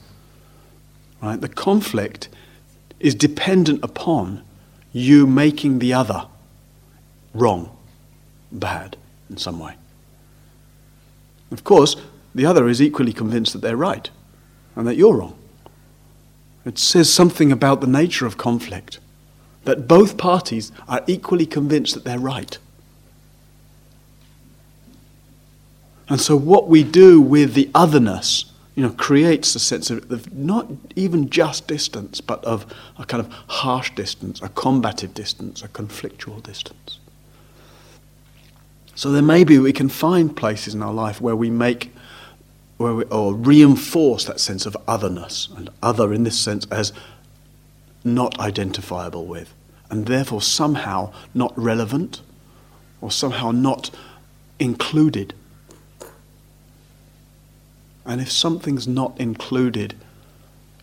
right? 1.22 1.40
The 1.40 1.48
conflict 1.48 2.28
is 3.00 3.16
dependent 3.16 3.84
upon 3.84 4.44
you 4.92 5.26
making 5.26 5.80
the 5.80 5.94
other 5.94 6.28
wrong, 7.34 7.76
bad 8.52 8.98
in 9.30 9.38
some 9.38 9.60
way. 9.60 9.76
Of 11.52 11.64
course, 11.64 11.96
the 12.34 12.46
other 12.46 12.68
is 12.68 12.82
equally 12.82 13.14
convinced 13.14 13.54
that 13.54 13.62
they're 13.62 13.78
right 13.78 14.10
and 14.76 14.88
that 14.88 14.96
you're 14.96 15.16
wrong. 15.16 15.38
It 16.66 16.78
says 16.78 17.12
something 17.12 17.52
about 17.52 17.82
the 17.82 17.88
nature 17.88 18.26
of 18.26 18.38
conflict 18.38 19.00
that 19.64 19.88
both 19.88 20.18
parties 20.18 20.72
are 20.88 21.04
equally 21.08 21.46
convinced 21.46 21.94
that 21.94 22.04
they're 22.04 22.20
right. 22.20 22.58
And 26.10 26.20
so, 26.20 26.36
what 26.36 26.68
we 26.68 26.84
do 26.84 27.22
with 27.22 27.54
the 27.54 27.70
otherness, 27.74 28.46
you 28.76 28.84
know, 28.84 28.90
creates 28.90 29.56
a 29.56 29.60
sense 29.60 29.90
of, 29.90 30.12
of 30.12 30.34
not 30.34 30.68
even 30.96 31.30
just 31.30 31.68
distance, 31.68 32.20
but 32.20 32.44
of 32.44 32.66
a 32.98 33.06
kind 33.06 33.26
of 33.26 33.32
harsh 33.48 33.92
distance, 33.96 34.42
a 34.42 34.50
combative 34.50 35.14
distance, 35.14 35.62
a 35.64 35.70
conflictual 35.70 36.44
distance. 36.44 37.00
So, 38.94 39.12
there 39.12 39.22
may 39.22 39.44
be 39.44 39.58
we 39.58 39.72
can 39.72 39.90
find 39.90 40.36
places 40.36 40.76
in 40.76 40.84
our 40.84 40.94
life 40.94 41.22
where 41.22 41.36
we 41.36 41.50
make 41.50 41.94
where 42.82 42.96
we, 42.96 43.04
or 43.06 43.34
reinforce 43.34 44.26
that 44.26 44.40
sense 44.40 44.66
of 44.66 44.76
otherness, 44.88 45.50
and 45.56 45.70
other 45.82 46.14
in 46.14 46.24
this 46.24 46.40
sense 46.40 46.66
as 46.72 46.92
not 48.04 48.40
identifiable 48.40 49.26
with, 49.26 49.54
and 49.90 50.06
therefore 50.06 50.42
somehow 50.42 51.14
not 51.34 51.54
relevant, 51.58 52.22
or 53.00 53.12
somehow 53.12 53.52
not 53.52 53.92
included. 54.60 55.34
And 58.06 58.20
if 58.20 58.32
something's 58.32 58.88
not 58.88 59.20
included 59.20 59.96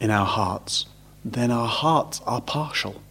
in 0.00 0.10
our 0.10 0.26
hearts, 0.26 0.86
then 1.24 1.50
our 1.50 1.68
hearts 1.68 2.20
are 2.26 2.40
partial. 2.40 3.02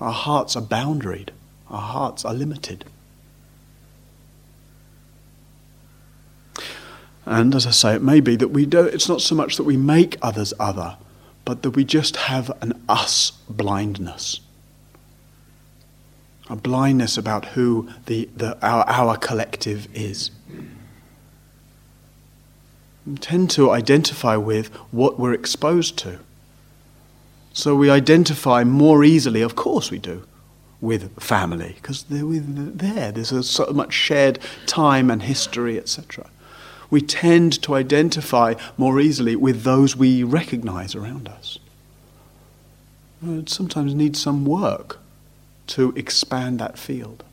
Our 0.00 0.12
hearts 0.12 0.56
are 0.56 0.62
boundaried. 0.62 1.28
Our 1.70 1.80
hearts 1.80 2.24
are 2.24 2.34
limited. 2.34 2.84
And 7.24 7.54
as 7.54 7.66
I 7.66 7.70
say, 7.70 7.94
it 7.94 8.02
may 8.02 8.20
be 8.20 8.36
that 8.36 8.48
we 8.48 8.66
don't, 8.66 8.92
it's 8.92 9.08
not 9.08 9.20
so 9.20 9.34
much 9.34 9.56
that 9.56 9.64
we 9.64 9.76
make 9.76 10.16
others 10.22 10.52
other, 10.58 10.96
but 11.44 11.62
that 11.62 11.70
we 11.70 11.84
just 11.84 12.16
have 12.16 12.50
an 12.60 12.80
us 12.88 13.32
blindness. 13.48 14.40
A 16.50 16.56
blindness 16.56 17.16
about 17.16 17.46
who 17.46 17.88
the, 18.06 18.28
the, 18.36 18.58
our, 18.66 18.84
our 18.88 19.16
collective 19.16 19.88
is. 19.94 20.30
We 23.06 23.16
tend 23.16 23.50
to 23.52 23.70
identify 23.70 24.36
with 24.36 24.68
what 24.90 25.18
we're 25.18 25.32
exposed 25.32 25.96
to. 25.98 26.18
So 27.52 27.74
we 27.76 27.90
identify 27.90 28.64
more 28.64 29.04
easily, 29.04 29.42
of 29.42 29.54
course 29.54 29.90
we 29.90 29.98
do, 29.98 30.26
with 30.80 31.20
family, 31.22 31.74
because 31.76 32.04
they're 32.04 32.24
there. 32.24 33.12
There's 33.12 33.48
so 33.48 33.66
much 33.66 33.92
shared 33.92 34.38
time 34.66 35.10
and 35.10 35.22
history, 35.22 35.78
etc 35.78 36.26
we 36.92 37.00
tend 37.00 37.62
to 37.62 37.74
identify 37.74 38.52
more 38.76 39.00
easily 39.00 39.34
with 39.34 39.62
those 39.62 39.96
we 39.96 40.22
recognize 40.22 40.94
around 40.94 41.26
us. 41.26 41.58
It 43.26 43.48
sometimes 43.48 43.94
needs 43.94 44.20
some 44.20 44.44
work 44.44 44.98
to 45.68 45.94
expand 45.96 46.58
that 46.58 46.76
field. 46.76 47.24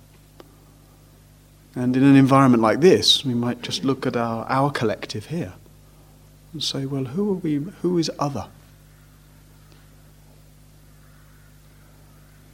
And 1.76 1.98
in 1.98 2.04
an 2.06 2.16
environment 2.16 2.64
like 2.64 2.80
this, 2.80 3.26
we 3.26 3.34
might 3.34 3.62
just 3.62 3.84
look 3.84 4.08
at 4.08 4.16
our, 4.16 4.46
our 4.48 4.72
collective 4.72 5.26
here 5.26 5.56
and 6.54 6.64
say, 6.64 6.86
well, 6.86 7.04
who 7.04 7.32
are 7.32 7.36
we, 7.36 7.56
who 7.82 7.98
is 7.98 8.10
other? 8.18 8.48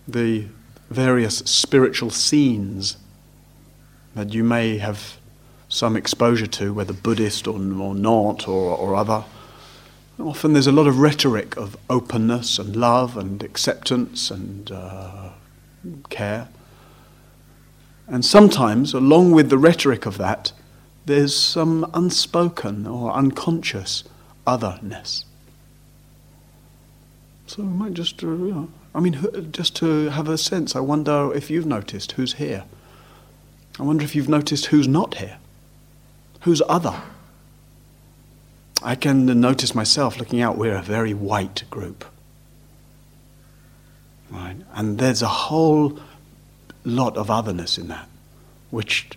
The 0.07 0.47
various 0.89 1.37
spiritual 1.37 2.09
scenes 2.09 2.97
that 4.15 4.33
you 4.33 4.43
may 4.43 4.79
have 4.79 5.17
some 5.75 5.97
exposure 5.97 6.47
to, 6.47 6.73
whether 6.73 6.93
Buddhist 6.93 7.47
or, 7.47 7.55
or 7.55 7.93
not 7.93 8.47
or, 8.47 8.77
or 8.77 8.95
other. 8.95 9.25
Often 10.17 10.53
there's 10.53 10.67
a 10.67 10.71
lot 10.71 10.87
of 10.87 10.99
rhetoric 10.99 11.57
of 11.57 11.75
openness 11.89 12.57
and 12.57 12.75
love 12.75 13.17
and 13.17 13.43
acceptance 13.43 14.31
and 14.31 14.71
uh, 14.71 15.31
care. 16.09 16.47
And 18.07 18.23
sometimes, 18.23 18.93
along 18.93 19.31
with 19.31 19.49
the 19.49 19.57
rhetoric 19.57 20.05
of 20.05 20.17
that, 20.17 20.53
there's 21.05 21.35
some 21.35 21.89
unspoken 21.93 22.87
or 22.87 23.11
unconscious 23.11 24.05
otherness. 24.47 25.25
So 27.47 27.63
we 27.63 27.69
might 27.69 27.93
just, 27.93 28.23
uh, 28.23 28.27
you 28.27 28.53
know, 28.53 28.69
I 28.93 29.01
mean, 29.01 29.51
just 29.51 29.75
to 29.77 30.09
have 30.09 30.29
a 30.29 30.37
sense, 30.37 30.73
I 30.73 30.79
wonder 30.79 31.33
if 31.35 31.49
you've 31.49 31.65
noticed 31.65 32.13
who's 32.13 32.35
here. 32.35 32.63
I 33.77 33.83
wonder 33.83 34.05
if 34.05 34.15
you've 34.15 34.29
noticed 34.29 34.67
who's 34.67 34.87
not 34.87 35.15
here 35.15 35.37
who's 36.45 36.61
other. 36.69 37.01
I 38.83 38.93
can 38.93 39.25
notice 39.41 39.73
myself 39.73 40.19
looking 40.19 40.41
out, 40.41 40.59
we're 40.59 40.75
a 40.75 40.81
very 40.83 41.11
white 41.11 41.63
group. 41.71 42.05
Right? 44.29 44.57
And 44.75 44.99
there's 44.99 45.23
a 45.23 45.27
whole 45.27 45.99
lot 46.83 47.17
of 47.17 47.31
otherness 47.31 47.79
in 47.79 47.87
that, 47.87 48.07
which 48.69 49.09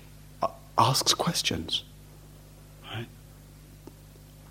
asks 0.78 1.12
questions. 1.12 1.84
Right? 2.90 3.06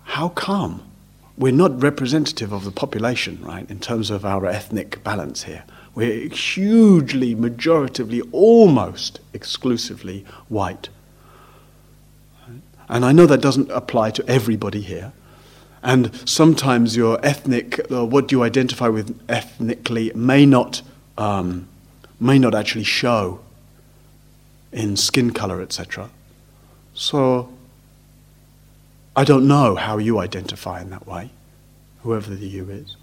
How 0.04 0.28
come 0.28 0.88
we're 1.36 1.52
not 1.52 1.82
representative 1.82 2.52
of 2.52 2.64
the 2.64 2.70
population, 2.70 3.40
right, 3.42 3.68
in 3.68 3.80
terms 3.80 4.10
of 4.10 4.24
our 4.24 4.46
ethnic 4.46 5.02
balance 5.04 5.44
here. 5.44 5.64
We're 5.94 6.28
hugely, 6.28 7.34
majoritively, 7.34 8.22
almost 8.32 9.20
exclusively 9.32 10.24
white. 10.48 10.88
And 12.88 13.04
I 13.04 13.12
know 13.12 13.26
that 13.26 13.40
doesn't 13.40 13.70
apply 13.70 14.10
to 14.12 14.26
everybody 14.26 14.80
here. 14.80 15.12
And 15.82 16.10
sometimes 16.28 16.96
your 16.96 17.24
ethnic, 17.24 17.80
uh, 17.90 18.04
what 18.04 18.32
you 18.32 18.42
identify 18.42 18.88
with 18.88 19.18
ethnically, 19.28 20.12
may 20.14 20.44
not, 20.44 20.82
um, 21.16 21.68
may 22.18 22.38
not 22.38 22.54
actually 22.54 22.84
show 22.84 23.40
in 24.72 24.96
skin 24.96 25.32
color, 25.32 25.60
etc. 25.62 26.10
So 26.94 27.50
I 29.14 29.24
don't 29.24 29.46
know 29.46 29.76
how 29.76 29.98
you 29.98 30.18
identify 30.18 30.80
in 30.80 30.90
that 30.90 31.06
way, 31.06 31.30
whoever 32.02 32.34
the 32.34 32.46
you 32.46 32.68
is. 32.70 32.96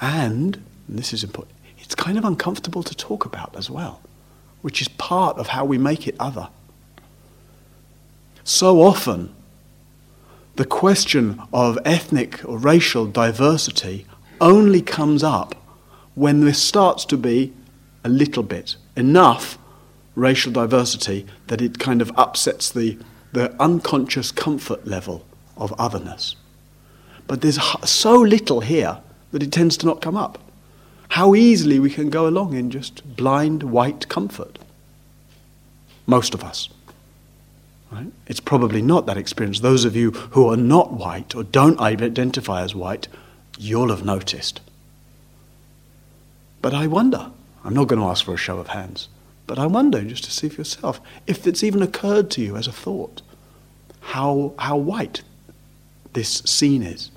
And, 0.00 0.62
and 0.88 0.98
this 0.98 1.12
is 1.12 1.24
important, 1.24 1.54
it's 1.78 1.94
kind 1.94 2.18
of 2.18 2.24
uncomfortable 2.24 2.82
to 2.82 2.94
talk 2.94 3.24
about 3.24 3.54
as 3.56 3.70
well, 3.70 4.00
which 4.62 4.80
is 4.80 4.88
part 4.88 5.36
of 5.38 5.48
how 5.48 5.64
we 5.64 5.78
make 5.78 6.06
it 6.06 6.14
other. 6.18 6.48
So 8.46 8.80
often, 8.80 9.34
the 10.54 10.64
question 10.64 11.42
of 11.52 11.80
ethnic 11.84 12.44
or 12.44 12.58
racial 12.58 13.04
diversity 13.04 14.06
only 14.40 14.82
comes 14.82 15.24
up 15.24 15.56
when 16.14 16.42
there 16.42 16.54
starts 16.54 17.04
to 17.06 17.16
be 17.16 17.52
a 18.04 18.08
little 18.08 18.44
bit, 18.44 18.76
enough 18.96 19.58
racial 20.14 20.52
diversity 20.52 21.26
that 21.48 21.60
it 21.60 21.80
kind 21.80 22.00
of 22.00 22.12
upsets 22.16 22.70
the, 22.70 22.96
the 23.32 23.52
unconscious 23.60 24.30
comfort 24.30 24.86
level 24.86 25.26
of 25.56 25.74
otherness. 25.76 26.36
But 27.26 27.40
there's 27.40 27.60
so 27.84 28.14
little 28.14 28.60
here 28.60 28.98
that 29.32 29.42
it 29.42 29.50
tends 29.50 29.76
to 29.78 29.86
not 29.86 30.00
come 30.00 30.16
up. 30.16 30.38
How 31.08 31.34
easily 31.34 31.80
we 31.80 31.90
can 31.90 32.10
go 32.10 32.28
along 32.28 32.54
in 32.54 32.70
just 32.70 33.16
blind 33.16 33.64
white 33.64 34.08
comfort. 34.08 34.60
Most 36.06 36.32
of 36.32 36.44
us. 36.44 36.68
Right? 37.96 38.12
It's 38.26 38.40
probably 38.40 38.82
not 38.82 39.06
that 39.06 39.16
experience. 39.16 39.60
Those 39.60 39.86
of 39.86 39.96
you 39.96 40.10
who 40.10 40.50
are 40.50 40.56
not 40.56 40.92
white 40.92 41.34
or 41.34 41.42
don't 41.42 41.80
identify 41.80 42.60
as 42.62 42.74
white, 42.74 43.08
you'll 43.58 43.88
have 43.88 44.04
noticed. 44.04 44.60
But 46.60 46.74
I 46.74 46.88
wonder, 46.88 47.30
I'm 47.64 47.72
not 47.72 47.88
going 47.88 48.00
to 48.00 48.06
ask 48.06 48.22
for 48.22 48.34
a 48.34 48.38
show 48.38 48.58
of 48.58 48.68
hands, 48.68 49.08
but 49.46 49.58
I 49.58 49.64
wonder 49.64 50.02
just 50.02 50.24
to 50.24 50.30
see 50.30 50.50
for 50.50 50.60
yourself 50.60 51.00
if 51.26 51.46
it's 51.46 51.64
even 51.64 51.80
occurred 51.80 52.30
to 52.32 52.42
you 52.42 52.56
as 52.56 52.66
a 52.66 52.72
thought 52.72 53.22
how, 54.00 54.52
how 54.58 54.76
white 54.76 55.22
this 56.12 56.40
scene 56.40 56.82
is. 56.82 57.10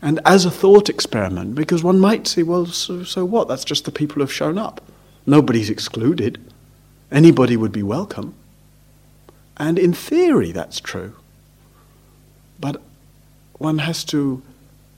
And 0.00 0.20
as 0.24 0.44
a 0.44 0.50
thought 0.50 0.88
experiment, 0.88 1.56
because 1.56 1.82
one 1.82 1.98
might 1.98 2.28
say, 2.28 2.44
well, 2.44 2.66
so, 2.66 3.02
so 3.02 3.24
what? 3.24 3.48
That's 3.48 3.64
just 3.64 3.84
the 3.84 3.90
people 3.90 4.16
who 4.16 4.20
have 4.20 4.32
shown 4.32 4.58
up. 4.58 4.80
Nobody's 5.26 5.70
excluded. 5.70 6.40
Anybody 7.10 7.56
would 7.56 7.72
be 7.72 7.82
welcome. 7.82 8.34
And 9.56 9.78
in 9.78 9.92
theory, 9.92 10.52
that's 10.52 10.80
true. 10.80 11.14
But 12.58 12.80
one 13.58 13.78
has 13.78 14.04
to 14.04 14.42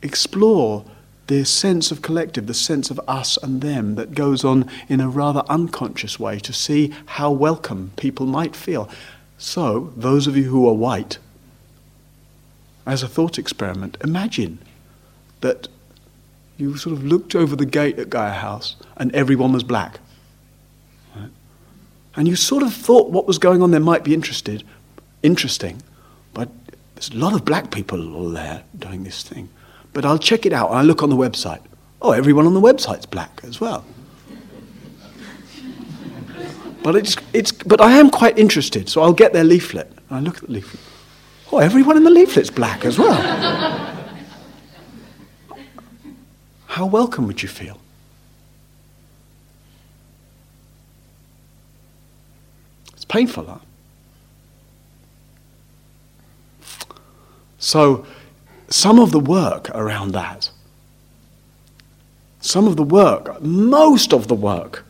explore 0.02 0.84
the 1.26 1.44
sense 1.44 1.90
of 1.90 2.02
collective, 2.02 2.46
the 2.46 2.54
sense 2.54 2.90
of 2.90 3.00
us 3.08 3.36
and 3.38 3.60
them 3.60 3.96
that 3.96 4.14
goes 4.14 4.44
on 4.44 4.70
in 4.88 5.00
a 5.00 5.08
rather 5.08 5.42
unconscious 5.48 6.20
way 6.20 6.38
to 6.38 6.52
see 6.52 6.94
how 7.06 7.30
welcome 7.30 7.90
people 7.96 8.26
might 8.26 8.54
feel. 8.54 8.88
So, 9.36 9.92
those 9.96 10.26
of 10.26 10.36
you 10.36 10.44
who 10.44 10.68
are 10.68 10.74
white, 10.74 11.18
as 12.86 13.02
a 13.02 13.08
thought 13.08 13.38
experiment, 13.38 13.96
imagine 14.02 14.60
that 15.40 15.68
you 16.56 16.76
sort 16.76 16.96
of 16.96 17.04
looked 17.04 17.34
over 17.34 17.56
the 17.56 17.66
gate 17.66 17.98
at 17.98 18.08
Gaia 18.08 18.32
House 18.32 18.76
and 18.96 19.14
everyone 19.14 19.52
was 19.52 19.64
black 19.64 19.98
and 22.16 22.26
you 22.26 22.34
sort 22.34 22.62
of 22.62 22.72
thought 22.72 23.10
what 23.10 23.26
was 23.26 23.38
going 23.38 23.62
on 23.62 23.70
there 23.70 23.80
might 23.80 24.02
be 24.02 24.14
interested, 24.14 24.64
interesting, 25.22 25.82
but 26.32 26.48
there's 26.94 27.10
a 27.10 27.16
lot 27.16 27.34
of 27.34 27.44
black 27.44 27.70
people 27.70 28.14
all 28.14 28.30
there 28.30 28.64
doing 28.78 29.04
this 29.04 29.22
thing. 29.22 29.50
But 29.92 30.04
I'll 30.04 30.18
check 30.18 30.46
it 30.46 30.52
out, 30.52 30.70
I 30.70 30.82
look 30.82 31.02
on 31.02 31.10
the 31.10 31.16
website. 31.16 31.60
Oh, 32.00 32.12
everyone 32.12 32.46
on 32.46 32.54
the 32.54 32.60
website's 32.60 33.06
black 33.06 33.40
as 33.44 33.60
well. 33.60 33.84
but 36.82 36.96
it's, 36.96 37.16
it's, 37.32 37.52
but 37.52 37.80
I 37.80 37.92
am 37.92 38.10
quite 38.10 38.38
interested, 38.38 38.88
so 38.88 39.02
I'll 39.02 39.12
get 39.12 39.32
their 39.32 39.44
leaflet. 39.44 39.92
I 40.10 40.20
look 40.20 40.36
at 40.38 40.44
the 40.44 40.52
leaflet. 40.52 40.82
Oh, 41.52 41.58
everyone 41.58 41.96
in 41.96 42.04
the 42.04 42.10
leaflet's 42.10 42.50
black 42.50 42.84
as 42.84 42.98
well. 42.98 43.14
How 46.66 46.86
welcome 46.86 47.26
would 47.26 47.42
you 47.42 47.48
feel? 47.48 47.78
Painful, 53.08 53.46
huh? 53.46 53.58
So, 57.58 58.06
some 58.68 58.98
of 58.98 59.12
the 59.12 59.20
work 59.20 59.70
around 59.70 60.12
that, 60.12 60.50
some 62.40 62.66
of 62.66 62.76
the 62.76 62.82
work, 62.82 63.40
most 63.42 64.12
of 64.12 64.28
the 64.28 64.34
work 64.34 64.84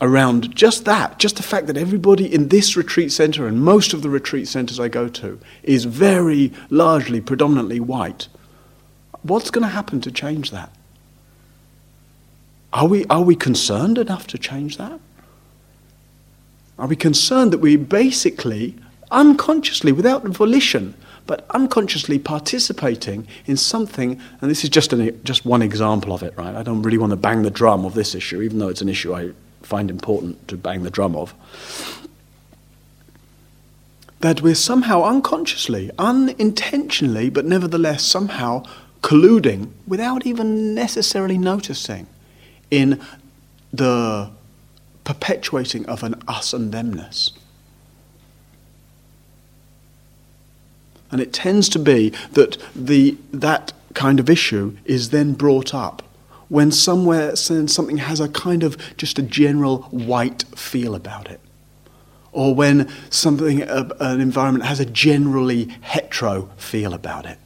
around 0.00 0.54
just 0.54 0.84
that, 0.84 1.18
just 1.18 1.36
the 1.36 1.42
fact 1.42 1.66
that 1.66 1.76
everybody 1.76 2.32
in 2.32 2.48
this 2.48 2.76
retreat 2.76 3.10
center 3.12 3.46
and 3.46 3.62
most 3.62 3.92
of 3.92 4.02
the 4.02 4.08
retreat 4.08 4.46
centers 4.46 4.78
I 4.78 4.88
go 4.88 5.08
to 5.08 5.40
is 5.62 5.84
very 5.84 6.52
largely, 6.70 7.20
predominantly 7.20 7.80
white. 7.80 8.28
What's 9.22 9.50
going 9.50 9.62
to 9.62 9.68
happen 9.68 10.00
to 10.02 10.12
change 10.12 10.50
that? 10.52 10.72
Are 12.72 12.86
we, 12.86 13.04
are 13.06 13.22
we 13.22 13.34
concerned 13.34 13.98
enough 13.98 14.26
to 14.28 14.38
change 14.38 14.76
that? 14.76 15.00
Are 16.78 16.86
we 16.86 16.96
concerned 16.96 17.52
that 17.52 17.58
we 17.58 17.76
basically, 17.76 18.76
unconsciously, 19.10 19.92
without 19.92 20.22
volition, 20.24 20.94
but 21.26 21.44
unconsciously 21.50 22.18
participating 22.18 23.26
in 23.46 23.56
something, 23.56 24.20
and 24.40 24.50
this 24.50 24.64
is 24.64 24.70
just, 24.70 24.92
an, 24.92 25.20
just 25.24 25.44
one 25.44 25.60
example 25.60 26.12
of 26.12 26.22
it, 26.22 26.34
right? 26.36 26.54
I 26.54 26.62
don't 26.62 26.82
really 26.82 26.98
want 26.98 27.10
to 27.10 27.16
bang 27.16 27.42
the 27.42 27.50
drum 27.50 27.84
of 27.84 27.94
this 27.94 28.14
issue, 28.14 28.40
even 28.42 28.58
though 28.58 28.68
it's 28.68 28.80
an 28.80 28.88
issue 28.88 29.14
I 29.14 29.32
find 29.62 29.90
important 29.90 30.48
to 30.48 30.56
bang 30.56 30.84
the 30.84 30.90
drum 30.90 31.16
of. 31.16 31.34
That 34.20 34.40
we're 34.40 34.54
somehow 34.54 35.04
unconsciously, 35.04 35.90
unintentionally, 35.98 37.28
but 37.28 37.44
nevertheless 37.44 38.04
somehow 38.04 38.64
colluding 39.02 39.70
without 39.86 40.26
even 40.26 40.74
necessarily 40.74 41.38
noticing 41.38 42.06
in 42.70 43.00
the 43.72 44.30
perpetuating 45.08 45.86
of 45.86 46.02
an 46.02 46.14
us 46.28 46.52
and 46.52 46.70
themness. 46.70 47.32
And 51.10 51.18
it 51.18 51.32
tends 51.32 51.70
to 51.70 51.78
be 51.78 52.10
that 52.32 52.58
the, 52.76 53.16
that 53.32 53.72
kind 53.94 54.20
of 54.20 54.28
issue 54.28 54.76
is 54.84 55.08
then 55.08 55.32
brought 55.32 55.72
up 55.72 56.02
when 56.50 56.70
somewhere 56.70 57.34
something 57.36 57.96
has 57.96 58.20
a 58.20 58.28
kind 58.28 58.62
of 58.62 58.76
just 58.98 59.18
a 59.18 59.22
general 59.22 59.78
white 59.84 60.44
feel 60.54 60.94
about 60.94 61.30
it. 61.30 61.40
Or 62.30 62.54
when 62.54 62.90
something, 63.08 63.62
uh, 63.62 63.88
an 64.00 64.20
environment 64.20 64.66
has 64.66 64.78
a 64.78 64.84
generally 64.84 65.74
hetero 65.80 66.50
feel 66.58 66.92
about 66.92 67.24
it. 67.24 67.38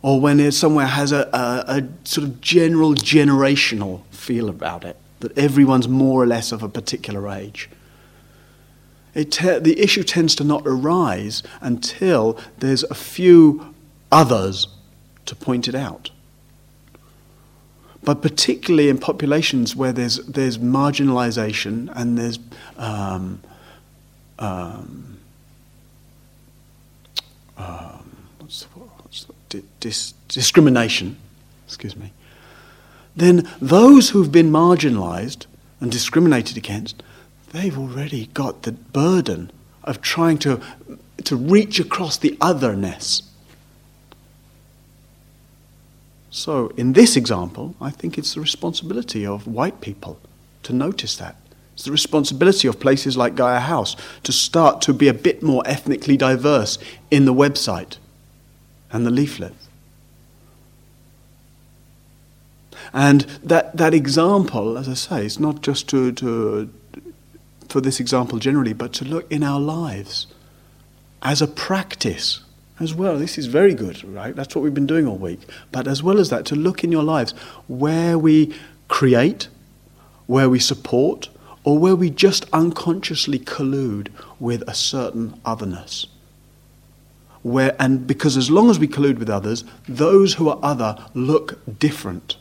Or 0.00 0.18
when 0.18 0.40
it 0.40 0.52
somewhere 0.52 0.86
has 0.86 1.12
a, 1.12 1.28
a, 1.34 1.82
a 1.82 1.88
sort 2.04 2.26
of 2.26 2.40
general 2.40 2.94
generational 2.94 4.06
feel 4.06 4.48
about 4.48 4.84
it 4.84 4.96
that 5.22 5.36
everyone's 5.36 5.88
more 5.88 6.22
or 6.22 6.26
less 6.26 6.52
of 6.52 6.62
a 6.62 6.68
particular 6.68 7.28
age. 7.28 7.68
Te- 9.14 9.58
the 9.58 9.78
issue 9.78 10.02
tends 10.02 10.34
to 10.36 10.44
not 10.44 10.62
arise 10.64 11.42
until 11.60 12.38
there's 12.58 12.82
a 12.84 12.94
few 12.94 13.74
others 14.10 14.68
to 15.26 15.34
point 15.34 15.68
it 15.68 15.74
out. 15.74 16.10
But 18.04 18.20
particularly 18.20 18.88
in 18.88 18.98
populations 18.98 19.76
where 19.76 19.92
there's, 19.92 20.16
there's 20.26 20.58
marginalization 20.58 21.90
and 21.94 22.18
there's 22.18 22.38
um, 22.76 23.40
um, 24.38 25.18
um, 27.56 28.16
what's 28.40 28.62
the, 28.62 28.68
what's 28.68 29.26
the, 29.50 29.62
dis- 29.78 30.14
discrimination, 30.26 31.16
excuse 31.66 31.94
me, 31.96 32.12
then 33.14 33.48
those 33.60 34.10
who've 34.10 34.32
been 34.32 34.50
marginalized 34.50 35.46
and 35.80 35.90
discriminated 35.90 36.56
against, 36.56 37.02
they've 37.52 37.78
already 37.78 38.26
got 38.26 38.62
the 38.62 38.72
burden 38.72 39.50
of 39.84 40.00
trying 40.00 40.38
to, 40.38 40.60
to 41.24 41.36
reach 41.36 41.78
across 41.80 42.16
the 42.16 42.36
otherness. 42.40 43.22
So, 46.30 46.68
in 46.78 46.94
this 46.94 47.16
example, 47.16 47.74
I 47.80 47.90
think 47.90 48.16
it's 48.16 48.34
the 48.34 48.40
responsibility 48.40 49.26
of 49.26 49.46
white 49.46 49.82
people 49.82 50.18
to 50.62 50.72
notice 50.72 51.16
that. 51.16 51.36
It's 51.74 51.84
the 51.84 51.92
responsibility 51.92 52.68
of 52.68 52.80
places 52.80 53.16
like 53.16 53.34
Gaia 53.34 53.60
House 53.60 53.96
to 54.22 54.32
start 54.32 54.80
to 54.82 54.94
be 54.94 55.08
a 55.08 55.14
bit 55.14 55.42
more 55.42 55.62
ethnically 55.66 56.16
diverse 56.16 56.78
in 57.10 57.24
the 57.24 57.34
website 57.34 57.96
and 58.90 59.06
the 59.06 59.10
leaflet. 59.10 59.52
And 62.92 63.22
that, 63.42 63.76
that 63.76 63.94
example, 63.94 64.76
as 64.76 64.88
I 64.88 64.94
say, 64.94 65.24
is 65.24 65.40
not 65.40 65.62
just 65.62 65.88
to, 65.90 66.12
to, 66.12 66.72
for 67.68 67.80
this 67.80 68.00
example 68.00 68.38
generally, 68.38 68.74
but 68.74 68.92
to 68.94 69.04
look 69.04 69.30
in 69.32 69.42
our 69.42 69.60
lives 69.60 70.26
as 71.22 71.40
a 71.40 71.46
practice 71.46 72.40
as 72.80 72.92
well. 72.92 73.16
This 73.16 73.38
is 73.38 73.46
very 73.46 73.74
good, 73.74 74.02
right? 74.04 74.34
That's 74.34 74.54
what 74.54 74.62
we've 74.62 74.74
been 74.74 74.86
doing 74.86 75.06
all 75.06 75.16
week. 75.16 75.40
But 75.70 75.86
as 75.86 76.02
well 76.02 76.18
as 76.18 76.28
that, 76.30 76.44
to 76.46 76.56
look 76.56 76.84
in 76.84 76.92
your 76.92 77.04
lives 77.04 77.32
where 77.66 78.18
we 78.18 78.54
create, 78.88 79.48
where 80.26 80.50
we 80.50 80.58
support, 80.58 81.30
or 81.64 81.78
where 81.78 81.96
we 81.96 82.10
just 82.10 82.44
unconsciously 82.52 83.38
collude 83.38 84.08
with 84.38 84.62
a 84.68 84.74
certain 84.74 85.40
otherness. 85.44 86.06
Where, 87.42 87.74
and 87.78 88.06
because 88.06 88.36
as 88.36 88.50
long 88.50 88.68
as 88.68 88.78
we 88.78 88.88
collude 88.88 89.18
with 89.18 89.30
others, 89.30 89.64
those 89.88 90.34
who 90.34 90.48
are 90.48 90.58
other 90.62 90.96
look 91.14 91.58
different 91.78 92.36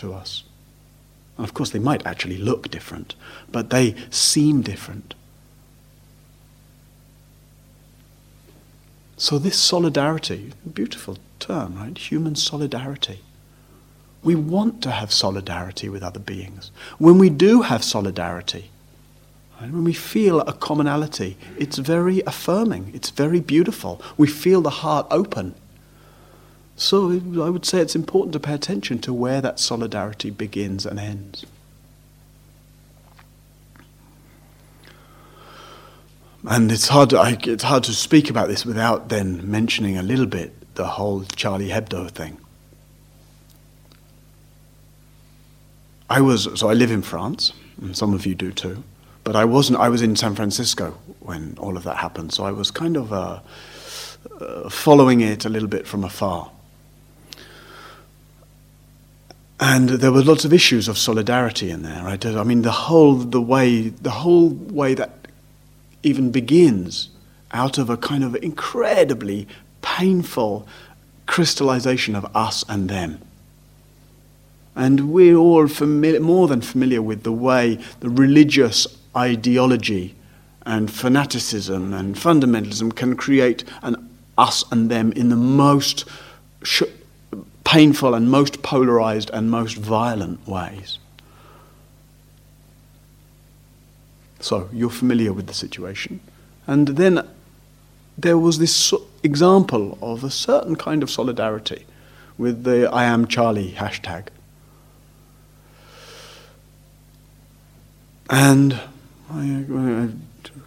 to 0.00 0.12
us. 0.12 0.42
And 1.36 1.46
of 1.46 1.54
course, 1.54 1.70
they 1.70 1.78
might 1.78 2.06
actually 2.06 2.36
look 2.36 2.70
different, 2.70 3.14
but 3.50 3.70
they 3.70 3.94
seem 4.10 4.62
different. 4.62 5.14
So, 9.16 9.38
this 9.38 9.58
solidarity, 9.58 10.52
beautiful 10.72 11.18
term, 11.38 11.76
right? 11.76 11.96
Human 11.96 12.34
solidarity. 12.36 13.20
We 14.22 14.34
want 14.34 14.82
to 14.82 14.90
have 14.90 15.12
solidarity 15.12 15.88
with 15.88 16.02
other 16.02 16.20
beings. 16.20 16.70
When 16.98 17.18
we 17.18 17.30
do 17.30 17.62
have 17.62 17.82
solidarity, 17.84 18.70
right, 19.60 19.70
when 19.70 19.84
we 19.84 19.92
feel 19.92 20.40
a 20.40 20.52
commonality, 20.52 21.36
it's 21.58 21.78
very 21.78 22.22
affirming, 22.26 22.90
it's 22.94 23.10
very 23.10 23.40
beautiful. 23.40 24.00
We 24.16 24.26
feel 24.26 24.62
the 24.62 24.70
heart 24.70 25.06
open. 25.10 25.54
So 26.80 27.10
I 27.12 27.50
would 27.50 27.66
say 27.66 27.80
it's 27.80 27.94
important 27.94 28.32
to 28.32 28.40
pay 28.40 28.54
attention 28.54 29.00
to 29.00 29.12
where 29.12 29.42
that 29.42 29.60
solidarity 29.60 30.30
begins 30.30 30.86
and 30.86 30.98
ends. 30.98 31.44
And 36.48 36.72
it's 36.72 36.88
hard, 36.88 37.10
to, 37.10 37.38
it's 37.44 37.64
hard 37.64 37.84
to 37.84 37.92
speak 37.92 38.30
about 38.30 38.48
this 38.48 38.64
without 38.64 39.10
then 39.10 39.48
mentioning 39.48 39.98
a 39.98 40.02
little 40.02 40.24
bit 40.24 40.74
the 40.74 40.86
whole 40.86 41.24
Charlie 41.24 41.68
Hebdo 41.68 42.10
thing. 42.10 42.38
I 46.08 46.22
was 46.22 46.48
so 46.58 46.70
I 46.70 46.72
live 46.72 46.90
in 46.90 47.02
France, 47.02 47.52
and 47.82 47.94
some 47.94 48.14
of 48.14 48.24
you 48.24 48.34
do 48.34 48.52
too. 48.52 48.82
But 49.22 49.36
I 49.36 49.44
wasn't. 49.44 49.78
I 49.78 49.90
was 49.90 50.00
in 50.00 50.16
San 50.16 50.34
Francisco 50.34 50.98
when 51.20 51.56
all 51.58 51.76
of 51.76 51.84
that 51.84 51.98
happened, 51.98 52.32
so 52.32 52.44
I 52.44 52.52
was 52.52 52.70
kind 52.70 52.96
of 52.96 53.12
uh, 53.12 53.40
uh, 54.40 54.70
following 54.70 55.20
it 55.20 55.44
a 55.44 55.50
little 55.50 55.68
bit 55.68 55.86
from 55.86 56.04
afar. 56.04 56.50
And 59.60 59.90
there 59.90 60.10
were 60.10 60.22
lots 60.22 60.46
of 60.46 60.54
issues 60.54 60.88
of 60.88 60.96
solidarity 60.96 61.70
in 61.70 61.82
there. 61.82 62.02
Right? 62.02 62.24
I 62.24 62.42
mean, 62.44 62.62
the 62.62 62.70
whole 62.70 63.16
the 63.16 63.42
way 63.42 63.88
the 63.88 64.10
whole 64.10 64.48
way 64.48 64.94
that 64.94 65.28
even 66.02 66.30
begins 66.30 67.10
out 67.52 67.76
of 67.76 67.90
a 67.90 67.96
kind 67.96 68.24
of 68.24 68.34
incredibly 68.36 69.46
painful 69.82 70.66
crystallization 71.26 72.16
of 72.16 72.24
us 72.34 72.64
and 72.68 72.88
them. 72.88 73.20
And 74.74 75.12
we're 75.12 75.36
all 75.36 75.68
more 76.20 76.48
than 76.48 76.60
familiar 76.60 77.02
with 77.02 77.22
the 77.22 77.32
way 77.32 77.78
the 78.00 78.08
religious 78.08 78.86
ideology 79.16 80.14
and 80.64 80.90
fanaticism 80.90 81.92
and 81.92 82.14
fundamentalism 82.14 82.94
can 82.94 83.16
create 83.16 83.64
an 83.82 84.08
us 84.38 84.64
and 84.70 84.90
them 84.90 85.12
in 85.12 85.28
the 85.28 85.36
most 85.36 86.04
sh- 86.62 86.82
painful 87.70 88.14
and 88.14 88.28
most 88.28 88.62
polarized 88.62 89.30
and 89.32 89.48
most 89.48 89.76
violent 89.76 90.44
ways. 90.44 90.98
So 94.40 94.68
you're 94.72 94.90
familiar 94.90 95.32
with 95.32 95.46
the 95.46 95.54
situation. 95.54 96.18
And 96.66 96.88
then 96.88 97.24
there 98.18 98.36
was 98.38 98.58
this 98.58 98.92
example 99.22 99.96
of 100.02 100.24
a 100.24 100.30
certain 100.30 100.74
kind 100.74 101.04
of 101.04 101.10
solidarity 101.10 101.86
with 102.36 102.64
the 102.64 102.92
I 102.92 103.04
am 103.04 103.28
Charlie 103.28 103.70
hashtag. 103.70 104.26
And 108.28 108.80
I, 109.30 109.64
I, 109.72 110.08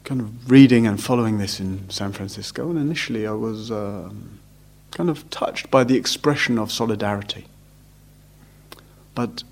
kind 0.06 0.22
of 0.22 0.50
reading 0.50 0.88
and 0.88 1.04
following 1.04 1.38
this 1.38 1.60
in 1.60 1.90
San 1.90 2.14
Francisco, 2.14 2.70
and 2.70 2.80
initially 2.80 3.28
I 3.28 3.34
was 3.34 3.72
um, 3.72 4.40
kind 4.94 5.10
of 5.10 5.30
touched 5.30 5.70
by 5.72 5.84
the 5.84 5.98
expression 5.98 6.58
of 6.58 6.72
solidarity. 6.72 7.46
But 9.16 9.44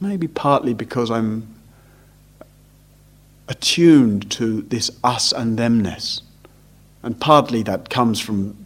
maybe 0.00 0.28
partly 0.28 0.74
because 0.74 1.10
I'm 1.10 1.54
attuned 3.48 4.30
to 4.32 4.62
this 4.62 4.90
us 5.02 5.32
and 5.32 5.58
themness, 5.58 6.20
and 7.02 7.18
partly 7.20 7.62
that 7.62 7.88
comes 7.88 8.20
from 8.20 8.56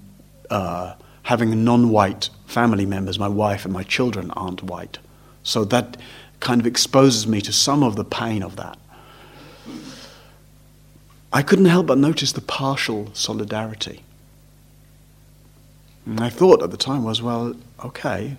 uh, 0.51 0.95
having 1.23 1.65
non 1.65 1.91
white 1.91 2.31
family 2.47 2.87
members. 2.87 3.19
My 3.19 3.29
wife 3.29 3.65
and 3.65 3.73
my 3.73 3.83
children 3.83 4.31
aren't 4.33 4.63
white. 4.63 4.99
So 5.43 5.65
that 5.67 5.97
kind 6.41 6.61
of 6.61 6.67
exposes 6.67 7.27
me 7.27 7.41
to 7.41 7.53
some 7.53 7.83
of 7.83 7.97
the 7.97 8.05
pain 8.05 8.43
of 8.43 8.57
that. 8.57 8.79
I 11.33 11.43
couldn't 11.43 11.65
help 11.67 11.87
but 11.87 11.99
notice 11.99 12.33
the 12.33 12.43
partial 12.43 13.11
solidarity. 13.15 14.03
And 16.07 16.21
I 16.21 16.29
thought 16.29 16.63
at 16.63 16.71
the 16.71 16.77
time 16.77 17.05
was, 17.05 17.23
well, 17.23 17.55
okay. 17.85 18.37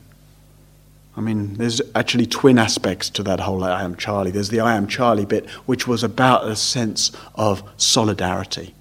I 1.15 1.21
mean, 1.21 1.55
there's 1.55 1.81
actually 1.95 2.25
twin 2.25 2.57
aspects 2.57 3.09
to 3.11 3.23
that 3.23 3.39
whole 3.39 3.63
I 3.63 3.83
am 3.83 3.95
Charlie. 3.95 4.31
There's 4.31 4.49
the 4.49 4.59
I 4.59 4.75
am 4.75 4.87
Charlie 4.87 5.25
bit, 5.25 5.49
which 5.65 5.87
was 5.87 6.03
about 6.03 6.47
a 6.47 6.55
sense 6.55 7.11
of 7.35 7.63
solidarity 7.77 8.73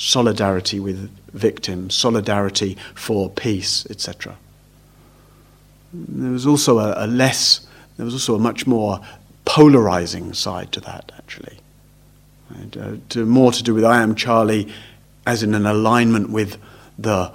solidarity 0.00 0.80
with 0.80 1.10
victims, 1.34 1.94
solidarity 1.94 2.76
for 2.94 3.28
peace, 3.28 3.86
etc. 3.90 4.34
There 5.92 6.32
was 6.32 6.46
also 6.46 6.78
a, 6.78 7.04
a 7.04 7.06
less, 7.06 7.66
there 7.98 8.06
was 8.06 8.14
also 8.14 8.34
a 8.34 8.38
much 8.38 8.66
more 8.66 9.00
polarizing 9.44 10.32
side 10.32 10.72
to 10.72 10.80
that, 10.80 11.12
actually. 11.18 11.58
Uh, 12.50 12.96
to, 13.10 13.26
more 13.26 13.52
to 13.52 13.62
do 13.62 13.74
with 13.74 13.84
I 13.84 14.02
am 14.02 14.14
Charlie 14.14 14.72
as 15.26 15.42
in 15.42 15.54
an 15.54 15.66
alignment 15.66 16.30
with 16.30 16.56
the 16.98 17.30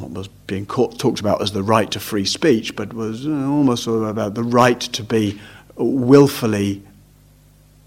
what 0.00 0.10
was 0.10 0.28
being 0.46 0.66
caught, 0.66 0.98
talked 0.98 1.20
about 1.20 1.42
as 1.42 1.52
the 1.52 1.62
right 1.62 1.90
to 1.90 2.00
free 2.00 2.24
speech, 2.24 2.76
but 2.76 2.92
was 2.92 3.26
uh, 3.26 3.30
almost 3.30 3.84
sort 3.84 4.02
of 4.02 4.08
about 4.08 4.34
the 4.34 4.44
right 4.44 4.80
to 4.80 5.02
be 5.02 5.40
willfully 5.76 6.82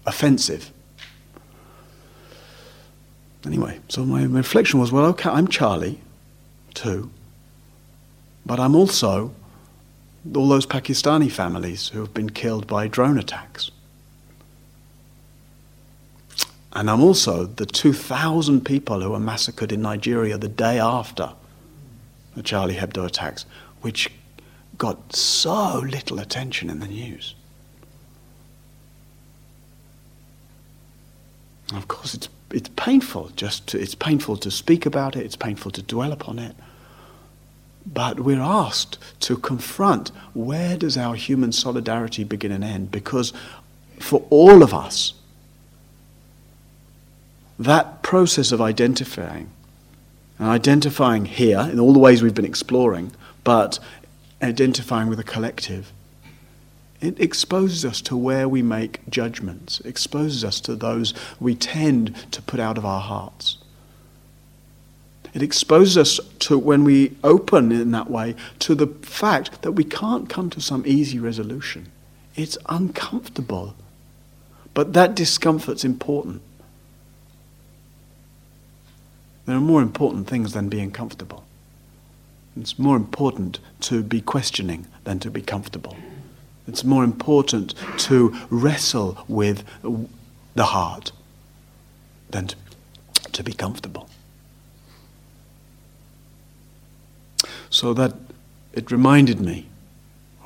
offensive. 0.06 0.70
Anyway, 3.44 3.80
so 3.88 4.04
my 4.04 4.24
reflection 4.24 4.80
was 4.80 4.92
well, 4.92 5.06
okay, 5.06 5.30
I'm 5.30 5.48
Charlie 5.48 6.00
too, 6.74 7.10
but 8.44 8.60
I'm 8.60 8.74
also 8.74 9.34
all 10.34 10.48
those 10.48 10.66
Pakistani 10.66 11.30
families 11.30 11.88
who 11.88 12.00
have 12.00 12.12
been 12.12 12.30
killed 12.30 12.66
by 12.66 12.86
drone 12.86 13.18
attacks. 13.18 13.70
And 16.72 16.88
I'm 16.88 17.00
also 17.00 17.46
the 17.46 17.66
2,000 17.66 18.64
people 18.64 19.00
who 19.00 19.10
were 19.10 19.18
massacred 19.18 19.72
in 19.72 19.82
Nigeria 19.82 20.38
the 20.38 20.48
day 20.48 20.78
after 20.78 21.32
the 22.34 22.42
Charlie 22.42 22.76
Hebdo 22.76 23.06
attacks, 23.06 23.44
which 23.80 24.10
got 24.78 25.14
so 25.14 25.78
little 25.78 26.18
attention 26.18 26.70
in 26.70 26.80
the 26.80 26.86
news. 26.86 27.34
of 31.72 31.86
course, 31.88 32.14
it's, 32.14 32.28
it's 32.50 32.68
painful. 32.76 33.30
Just 33.36 33.68
to, 33.68 33.80
it's 33.80 33.94
painful 33.94 34.36
to 34.38 34.50
speak 34.50 34.86
about 34.86 35.16
it. 35.16 35.24
It's 35.24 35.36
painful 35.36 35.70
to 35.72 35.82
dwell 35.82 36.12
upon 36.12 36.38
it. 36.38 36.56
But 37.86 38.20
we're 38.20 38.40
asked 38.40 38.98
to 39.20 39.36
confront 39.36 40.10
where 40.34 40.76
does 40.76 40.96
our 40.96 41.14
human 41.14 41.52
solidarity 41.52 42.24
begin 42.24 42.52
and 42.52 42.64
end? 42.64 42.90
Because 42.90 43.32
for 43.98 44.26
all 44.30 44.62
of 44.62 44.74
us, 44.74 45.14
that 47.58 48.02
process 48.02 48.52
of 48.52 48.60
identifying, 48.60 49.50
and 50.40 50.48
identifying 50.48 51.26
here 51.26 51.68
in 51.70 51.78
all 51.78 51.92
the 51.92 51.98
ways 51.98 52.22
we've 52.22 52.34
been 52.34 52.46
exploring, 52.46 53.12
but 53.44 53.78
identifying 54.42 55.10
with 55.10 55.20
a 55.20 55.24
collective, 55.24 55.92
it 57.02 57.20
exposes 57.20 57.84
us 57.84 58.00
to 58.00 58.16
where 58.16 58.48
we 58.48 58.62
make 58.62 59.06
judgments, 59.10 59.80
exposes 59.80 60.42
us 60.42 60.58
to 60.60 60.74
those 60.74 61.12
we 61.38 61.54
tend 61.54 62.14
to 62.32 62.40
put 62.40 62.58
out 62.58 62.78
of 62.78 62.86
our 62.86 63.02
hearts. 63.02 63.58
It 65.34 65.42
exposes 65.42 65.98
us 65.98 66.20
to, 66.40 66.58
when 66.58 66.84
we 66.84 67.16
open 67.22 67.70
in 67.70 67.90
that 67.90 68.10
way, 68.10 68.34
to 68.60 68.74
the 68.74 68.86
fact 68.86 69.60
that 69.60 69.72
we 69.72 69.84
can't 69.84 70.28
come 70.30 70.48
to 70.50 70.60
some 70.60 70.84
easy 70.86 71.18
resolution. 71.18 71.92
It's 72.34 72.56
uncomfortable. 72.66 73.76
But 74.72 74.94
that 74.94 75.14
discomfort's 75.14 75.84
important. 75.84 76.40
There 79.46 79.56
are 79.56 79.60
more 79.60 79.82
important 79.82 80.28
things 80.28 80.52
than 80.52 80.68
being 80.68 80.90
comfortable. 80.90 81.44
It's 82.56 82.78
more 82.78 82.96
important 82.96 83.58
to 83.80 84.02
be 84.02 84.20
questioning 84.20 84.86
than 85.04 85.18
to 85.20 85.30
be 85.30 85.40
comfortable. 85.40 85.96
It's 86.66 86.84
more 86.84 87.04
important 87.04 87.74
to 87.98 88.36
wrestle 88.50 89.24
with 89.28 89.64
the 90.54 90.64
heart 90.66 91.12
than 92.30 92.48
to, 93.32 93.42
be 93.42 93.52
comfortable. 93.52 94.08
So 97.70 97.94
that 97.94 98.14
it 98.74 98.90
reminded 98.90 99.40
me 99.40 99.66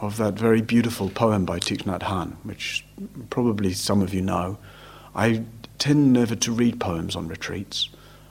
of 0.00 0.16
that 0.18 0.34
very 0.34 0.62
beautiful 0.62 1.10
poem 1.10 1.44
by 1.44 1.58
Thich 1.58 1.82
Nhat 1.82 2.02
Hanh, 2.02 2.36
which 2.44 2.84
probably 3.30 3.72
some 3.72 4.00
of 4.00 4.14
you 4.14 4.22
know. 4.22 4.58
I 5.14 5.42
tend 5.78 6.12
never 6.12 6.36
to 6.36 6.52
read 6.52 6.78
poems 6.78 7.16
on 7.16 7.26
retreats, 7.28 7.88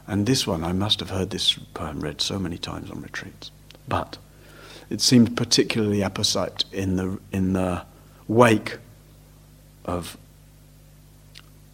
and 0.07 0.25
this 0.25 0.45
one, 0.45 0.63
I 0.63 0.73
must 0.73 0.99
have 0.99 1.09
heard 1.09 1.29
this 1.29 1.53
poem 1.73 1.99
read 2.01 2.21
so 2.21 2.37
many 2.39 2.57
times 2.57 2.91
on 2.91 3.01
retreats. 3.01 3.51
But 3.87 4.17
it 4.89 5.01
seemed 5.01 5.37
particularly 5.37 6.01
apposite 6.01 6.65
in 6.71 6.95
the, 6.97 7.19
in 7.31 7.53
the 7.53 7.83
wake 8.27 8.77
of 9.85 10.17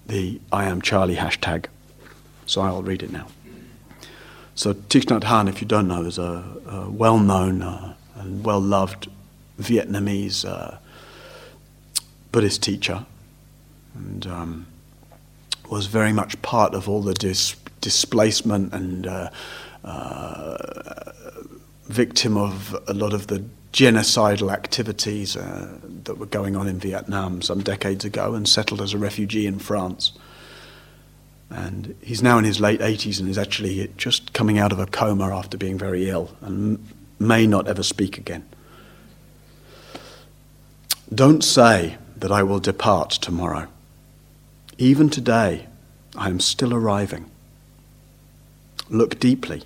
the 0.07 0.41
I 0.51 0.65
am 0.65 0.81
Charlie 0.81 1.15
hashtag. 1.15 1.65
So 2.45 2.61
I'll 2.61 2.81
read 2.81 3.03
it 3.03 3.11
now. 3.11 3.27
So 4.55 4.73
Thich 4.73 5.05
Nhat 5.05 5.21
Hanh, 5.21 5.47
if 5.47 5.61
you 5.61 5.67
don't 5.67 5.87
know, 5.87 6.03
is 6.03 6.17
a, 6.17 6.43
a 6.67 6.89
well-known 6.89 7.61
uh, 7.61 7.93
and 8.15 8.43
well-loved 8.43 9.07
Vietnamese 9.59 10.43
uh, 10.45 10.77
Buddhist 12.31 12.61
teacher, 12.61 13.05
and 13.95 14.27
um, 14.27 14.67
was 15.69 15.85
very 15.85 16.11
much 16.11 16.41
part 16.41 16.73
of 16.73 16.89
all 16.89 17.01
the 17.01 17.13
dis- 17.13 17.55
displacement 17.81 18.73
and 18.73 19.07
uh, 19.07 19.29
uh, 19.83 21.11
victim 21.87 22.37
of 22.37 22.77
a 22.87 22.93
lot 22.93 23.13
of 23.13 23.27
the 23.27 23.43
genocidal 23.73 24.51
activities 24.51 25.35
uh, 25.35 25.77
that 26.03 26.17
were 26.17 26.25
going 26.25 26.55
on 26.55 26.67
in 26.67 26.79
Vietnam 26.79 27.41
some 27.41 27.61
decades 27.61 28.03
ago, 28.03 28.33
and 28.33 28.47
settled 28.47 28.81
as 28.81 28.93
a 28.93 28.97
refugee 28.97 29.45
in 29.45 29.59
France. 29.59 30.13
And 31.49 31.95
he's 32.01 32.21
now 32.21 32.37
in 32.37 32.43
his 32.43 32.59
late 32.59 32.79
80s 32.79 33.19
and 33.19 33.27
is 33.27 33.37
actually 33.37 33.91
just 33.97 34.33
coming 34.33 34.59
out 34.59 34.71
of 34.71 34.79
a 34.79 34.85
coma 34.85 35.35
after 35.35 35.57
being 35.57 35.77
very 35.77 36.09
ill 36.09 36.35
and 36.41 36.83
may 37.19 37.47
not 37.47 37.67
ever 37.67 37.83
speak 37.83 38.17
again. 38.17 38.45
Don't 41.13 41.43
say 41.43 41.97
that 42.17 42.31
I 42.31 42.43
will 42.43 42.59
depart 42.59 43.09
tomorrow. 43.09 43.67
Even 44.77 45.09
today, 45.09 45.67
I 46.15 46.29
am 46.29 46.39
still 46.39 46.73
arriving. 46.73 47.29
Look 48.89 49.19
deeply. 49.19 49.63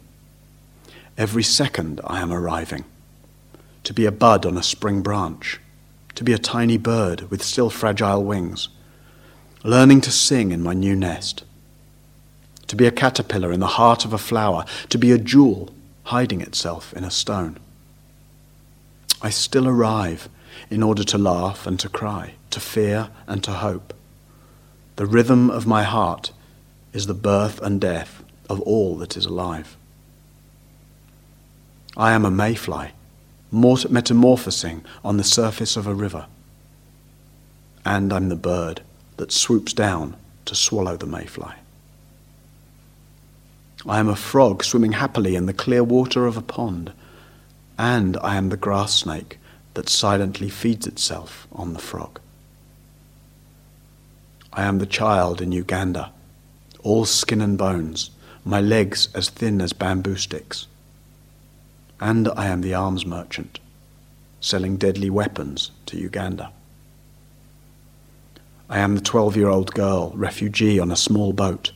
Every 1.17 1.43
second, 1.43 2.01
I 2.05 2.21
am 2.21 2.31
arriving. 2.31 2.85
To 3.85 3.93
be 3.93 4.05
a 4.05 4.11
bud 4.11 4.45
on 4.45 4.57
a 4.57 4.63
spring 4.63 5.01
branch, 5.01 5.59
to 6.15 6.23
be 6.23 6.33
a 6.33 6.37
tiny 6.37 6.77
bird 6.77 7.29
with 7.29 7.43
still 7.43 7.69
fragile 7.69 8.23
wings, 8.23 8.69
learning 9.63 10.01
to 10.01 10.11
sing 10.11 10.51
in 10.51 10.61
my 10.61 10.73
new 10.73 10.95
nest 10.95 11.43
to 12.73 12.77
be 12.77 12.87
a 12.87 12.91
caterpillar 12.91 13.51
in 13.51 13.59
the 13.59 13.77
heart 13.77 14.03
of 14.03 14.13
a 14.13 14.17
flower, 14.17 14.65
to 14.89 14.97
be 14.97 15.11
a 15.11 15.17
jewel 15.19 15.69
hiding 16.05 16.41
itself 16.41 16.91
in 16.93 17.03
a 17.03 17.11
stone. 17.11 17.55
I 19.21 19.29
still 19.29 19.67
arrive 19.67 20.27
in 20.71 20.81
order 20.81 21.03
to 21.03 21.19
laugh 21.19 21.67
and 21.67 21.79
to 21.79 21.87
cry, 21.87 22.33
to 22.49 22.59
fear 22.59 23.09
and 23.27 23.43
to 23.43 23.51
hope. 23.51 23.93
The 24.95 25.05
rhythm 25.05 25.51
of 25.51 25.67
my 25.67 25.83
heart 25.83 26.31
is 26.93 27.05
the 27.05 27.13
birth 27.13 27.61
and 27.61 27.79
death 27.79 28.22
of 28.49 28.59
all 28.61 28.95
that 28.97 29.17
is 29.17 29.25
alive. 29.25 29.77
I 31.95 32.13
am 32.13 32.25
a 32.25 32.31
mayfly, 32.31 32.91
metamorphosing 33.51 34.83
on 35.03 35.17
the 35.17 35.23
surface 35.23 35.77
of 35.77 35.85
a 35.85 35.93
river. 35.93 36.25
And 37.85 38.11
I'm 38.11 38.29
the 38.29 38.35
bird 38.35 38.81
that 39.17 39.31
swoops 39.31 39.73
down 39.73 40.15
to 40.45 40.55
swallow 40.55 40.97
the 40.97 41.05
mayfly. 41.05 41.53
I 43.85 43.99
am 43.99 44.07
a 44.07 44.15
frog 44.15 44.63
swimming 44.63 44.93
happily 44.93 45.35
in 45.35 45.45
the 45.45 45.53
clear 45.53 45.83
water 45.83 46.25
of 46.25 46.37
a 46.37 46.41
pond, 46.41 46.93
and 47.77 48.17
I 48.17 48.37
am 48.37 48.49
the 48.49 48.57
grass 48.57 48.93
snake 48.93 49.39
that 49.73 49.89
silently 49.89 50.49
feeds 50.49 50.87
itself 50.87 51.47
on 51.51 51.73
the 51.73 51.79
frog. 51.79 52.19
I 54.53 54.63
am 54.63 54.77
the 54.77 54.85
child 54.85 55.41
in 55.41 55.51
Uganda, 55.51 56.11
all 56.81 57.05
skin 57.05 57.41
and 57.41 57.57
bones, 57.57 58.11
my 58.45 58.59
legs 58.59 59.09
as 59.13 59.29
thin 59.29 59.61
as 59.61 59.73
bamboo 59.73 60.15
sticks. 60.17 60.67
And 61.99 62.27
I 62.29 62.47
am 62.47 62.61
the 62.61 62.73
arms 62.73 63.05
merchant, 63.05 63.59
selling 64.41 64.77
deadly 64.77 65.09
weapons 65.09 65.71
to 65.85 65.97
Uganda. 65.97 66.51
I 68.69 68.79
am 68.79 68.95
the 68.95 69.01
12 69.01 69.37
year 69.37 69.49
old 69.49 69.73
girl, 69.73 70.11
refugee 70.15 70.79
on 70.79 70.91
a 70.91 70.95
small 70.95 71.31
boat 71.31 71.71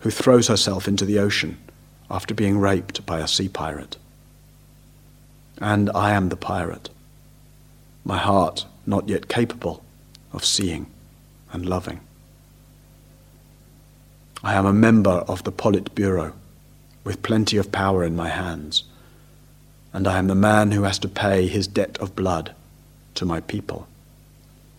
who 0.00 0.10
throws 0.10 0.48
herself 0.48 0.86
into 0.86 1.04
the 1.04 1.18
ocean 1.18 1.58
after 2.10 2.34
being 2.34 2.58
raped 2.58 3.04
by 3.04 3.20
a 3.20 3.28
sea 3.28 3.48
pirate. 3.48 3.96
And 5.58 5.90
I 5.94 6.12
am 6.12 6.28
the 6.28 6.36
pirate, 6.36 6.90
my 8.04 8.18
heart 8.18 8.66
not 8.86 9.08
yet 9.08 9.28
capable 9.28 9.82
of 10.32 10.44
seeing 10.44 10.86
and 11.52 11.66
loving. 11.66 12.00
I 14.46 14.54
am 14.54 14.64
a 14.64 14.72
member 14.72 15.24
of 15.26 15.42
the 15.42 15.50
Politburo 15.50 16.32
with 17.02 17.24
plenty 17.24 17.56
of 17.56 17.72
power 17.72 18.04
in 18.04 18.14
my 18.14 18.28
hands, 18.28 18.84
and 19.92 20.06
I 20.06 20.18
am 20.18 20.28
the 20.28 20.36
man 20.36 20.70
who 20.70 20.84
has 20.84 21.00
to 21.00 21.08
pay 21.08 21.48
his 21.48 21.66
debt 21.66 21.98
of 21.98 22.14
blood 22.14 22.54
to 23.16 23.24
my 23.24 23.40
people, 23.40 23.88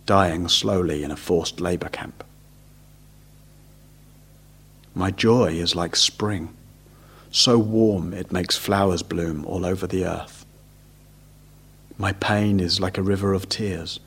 dying 0.06 0.48
slowly 0.48 1.04
in 1.04 1.12
a 1.12 1.18
forced 1.18 1.60
labor 1.60 1.90
camp. 1.90 2.24
My 4.96 5.12
joy 5.12 5.48
is 5.48 5.76
like 5.76 5.98
spring, 5.98 6.56
so 7.30 7.60
warm 7.60 8.14
it 8.14 8.32
makes 8.32 8.56
flowers 8.56 9.04
bloom 9.04 9.46
all 9.46 9.66
over 9.66 9.86
the 9.86 10.06
earth. 10.06 10.46
My 11.98 12.14
pain 12.14 12.62
is 12.62 12.80
like 12.80 12.98
a 12.98 13.04
river 13.04 13.34
of 13.34 13.50
tears, 13.50 14.00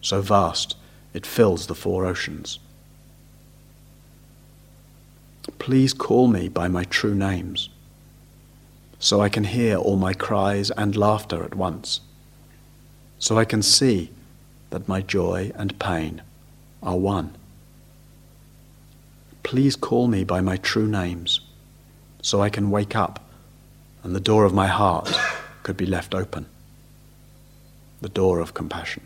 so 0.00 0.20
vast 0.20 0.74
it 1.14 1.24
fills 1.24 1.68
the 1.68 1.76
four 1.76 2.06
oceans. 2.06 2.58
Please 5.58 5.92
call 5.92 6.26
me 6.28 6.48
by 6.48 6.68
my 6.68 6.84
true 6.84 7.14
names, 7.14 7.70
so 8.98 9.20
I 9.20 9.28
can 9.28 9.44
hear 9.44 9.76
all 9.76 9.96
my 9.96 10.12
cries 10.12 10.70
and 10.70 10.96
laughter 10.96 11.42
at 11.42 11.54
once, 11.54 12.00
so 13.18 13.38
I 13.38 13.44
can 13.44 13.62
see 13.62 14.10
that 14.70 14.88
my 14.88 15.00
joy 15.00 15.52
and 15.54 15.78
pain 15.78 16.22
are 16.82 16.96
one. 16.96 17.36
Please 19.42 19.76
call 19.76 20.06
me 20.06 20.24
by 20.24 20.40
my 20.40 20.56
true 20.56 20.86
names 20.86 21.40
so 22.22 22.40
I 22.40 22.50
can 22.50 22.70
wake 22.70 22.94
up 22.94 23.24
and 24.02 24.14
the 24.14 24.20
door 24.20 24.44
of 24.44 24.54
my 24.54 24.66
heart 24.66 25.12
could 25.62 25.76
be 25.76 25.86
left 25.86 26.14
open. 26.14 26.46
The 28.00 28.08
door 28.08 28.40
of 28.40 28.54
compassion. 28.54 29.02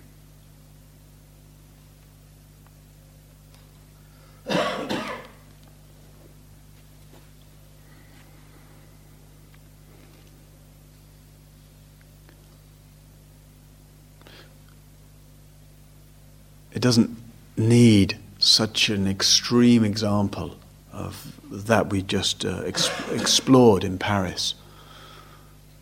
It 16.75 16.83
doesn't 16.83 17.17
need 17.57 18.19
such 18.39 18.89
an 18.91 19.07
extreme 19.07 19.85
example 19.85 20.57
of 20.93 21.41
that 21.51 21.91
we 21.91 22.03
just 22.03 22.45
uh, 22.45 22.63
ex- 22.67 22.91
explored 23.13 23.85
in 23.85 23.99
Paris 23.99 24.55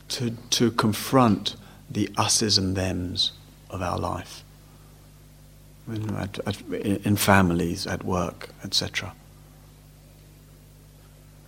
to, 0.09 0.31
to 0.51 0.71
confront 0.71 1.57
the 1.91 2.11
us's 2.17 2.59
and 2.59 2.77
them's 2.77 3.33
of 3.71 3.83
our 3.83 3.99
life 3.99 4.45
in, 5.89 6.15
at, 6.15 6.39
at, 6.47 6.61
in 6.71 7.17
families, 7.17 7.87
at 7.87 8.05
work, 8.05 8.51
etc. 8.63 9.13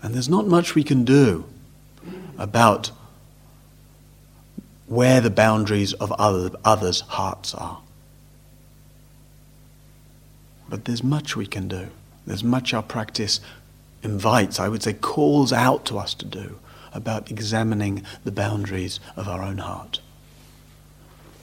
And 0.03 0.15
there's 0.15 0.29
not 0.29 0.47
much 0.47 0.75
we 0.75 0.83
can 0.83 1.05
do 1.05 1.45
about 2.39 2.91
where 4.87 5.21
the 5.21 5.31
boundaries 5.31 5.93
of 5.95 6.13
other, 6.13 6.51
others' 6.65 7.01
hearts 7.01 7.55
are. 7.55 7.81
But 10.69 10.85
there's 10.85 11.03
much 11.03 11.37
we 11.37 11.47
can 11.47 11.69
do. 11.69 11.89
There's 12.27 12.45
much 12.45 12.73
our 12.73 12.83
practice 12.83 13.41
invites, 14.03 14.59
I 14.59 14.69
would 14.69 14.83
say, 14.83 14.93
calls 14.93 15.53
out 15.53 15.85
to 15.87 15.99
us 15.99 16.15
to 16.15 16.25
do 16.25 16.59
about 16.93 17.31
examining 17.31 18.05
the 18.23 18.33
boundaries 18.33 19.01
of 19.17 19.29
our 19.29 19.43
own 19.43 19.59
heart, 19.59 20.01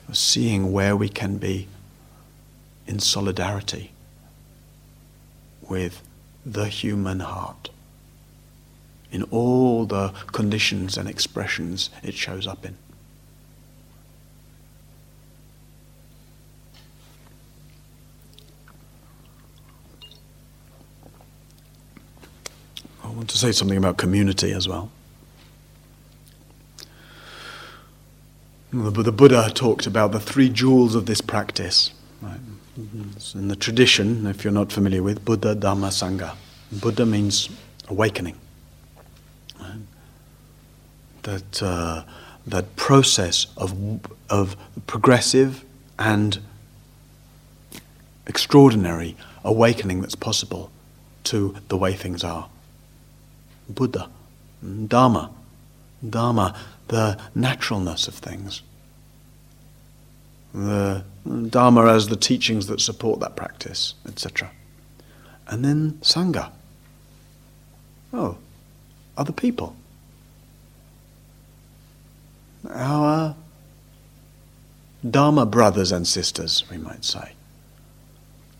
of 0.07 0.17
seeing 0.17 0.71
where 0.71 0.95
we 0.95 1.09
can 1.09 1.37
be 1.37 1.67
in 2.87 2.99
solidarity 2.99 3.91
with 5.69 6.01
the 6.45 6.67
human 6.67 7.19
heart, 7.19 7.69
in 9.11 9.23
all 9.23 9.85
the 9.85 10.09
conditions 10.31 10.97
and 10.97 11.07
expressions 11.07 11.89
it 12.01 12.13
shows 12.13 12.47
up 12.47 12.65
in. 12.65 12.77
Want 23.11 23.29
to 23.29 23.37
say 23.37 23.51
something 23.51 23.77
about 23.77 23.97
community 23.97 24.51
as 24.51 24.67
well. 24.67 24.91
The 28.73 29.11
Buddha 29.11 29.51
talked 29.53 29.85
about 29.85 30.13
the 30.13 30.19
three 30.19 30.49
jewels 30.49 30.95
of 30.95 31.05
this 31.05 31.19
practice. 31.19 31.91
Right? 32.21 32.39
In 33.35 33.49
the 33.49 33.55
tradition, 33.55 34.25
if 34.25 34.43
you're 34.43 34.53
not 34.53 34.71
familiar 34.71 35.03
with 35.03 35.25
Buddha, 35.25 35.55
Dhamma, 35.55 35.89
Sangha, 35.89 36.35
Buddha 36.71 37.05
means 37.05 37.49
awakening. 37.89 38.37
Right? 39.59 39.81
That, 41.23 41.61
uh, 41.61 42.03
that 42.47 42.75
process 42.77 43.47
of, 43.57 43.75
of 44.29 44.55
progressive 44.87 45.65
and 45.99 46.39
extraordinary 48.25 49.17
awakening 49.43 50.01
that's 50.01 50.15
possible 50.15 50.71
to 51.25 51.55
the 51.67 51.77
way 51.77 51.93
things 51.93 52.23
are. 52.23 52.47
Buddha, 53.69 54.09
Dharma, 54.87 55.31
Dharma, 56.07 56.55
the 56.87 57.19
naturalness 57.35 58.07
of 58.07 58.15
things. 58.15 58.61
The 60.53 61.03
Dharma 61.49 61.85
as 61.85 62.07
the 62.07 62.15
teachings 62.15 62.67
that 62.67 62.81
support 62.81 63.19
that 63.19 63.35
practice, 63.35 63.93
etc. 64.07 64.51
And 65.47 65.63
then 65.63 65.93
Sangha. 66.01 66.51
Oh, 68.13 68.37
other 69.17 69.31
people. 69.31 69.75
Our 72.69 73.35
Dharma 75.09 75.45
brothers 75.45 75.91
and 75.91 76.07
sisters, 76.07 76.63
we 76.69 76.77
might 76.77 77.05
say. 77.05 77.33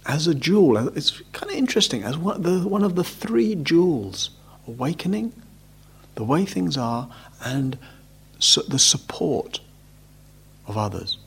As 0.06 0.26
a 0.26 0.34
jewel, 0.34 0.78
it's 0.98 1.22
kind 1.32 1.52
of 1.52 1.58
interesting, 1.58 2.04
as 2.04 2.18
one, 2.18 2.42
the, 2.42 2.68
one 2.68 2.84
of 2.84 2.96
the 2.96 3.04
three 3.04 3.54
jewels 3.54 4.32
awakening, 4.72 5.34
the 6.16 6.24
way 6.24 6.46
things 6.46 6.78
are, 6.78 7.10
and 7.44 7.78
su- 8.40 8.64
the 8.68 8.80
support 8.80 9.60
of 10.68 10.78
others. 10.78 11.18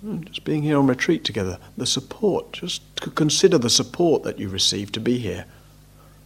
Hmm, 0.00 0.22
just 0.24 0.44
being 0.44 0.62
here 0.62 0.78
on 0.78 0.86
retreat 0.86 1.24
together, 1.24 1.58
the 1.76 1.86
support, 1.86 2.52
just 2.52 2.82
to 2.96 3.10
consider 3.10 3.58
the 3.58 3.70
support 3.70 4.22
that 4.22 4.38
you 4.38 4.48
receive 4.48 4.92
to 4.92 5.00
be 5.00 5.18
here. 5.18 5.44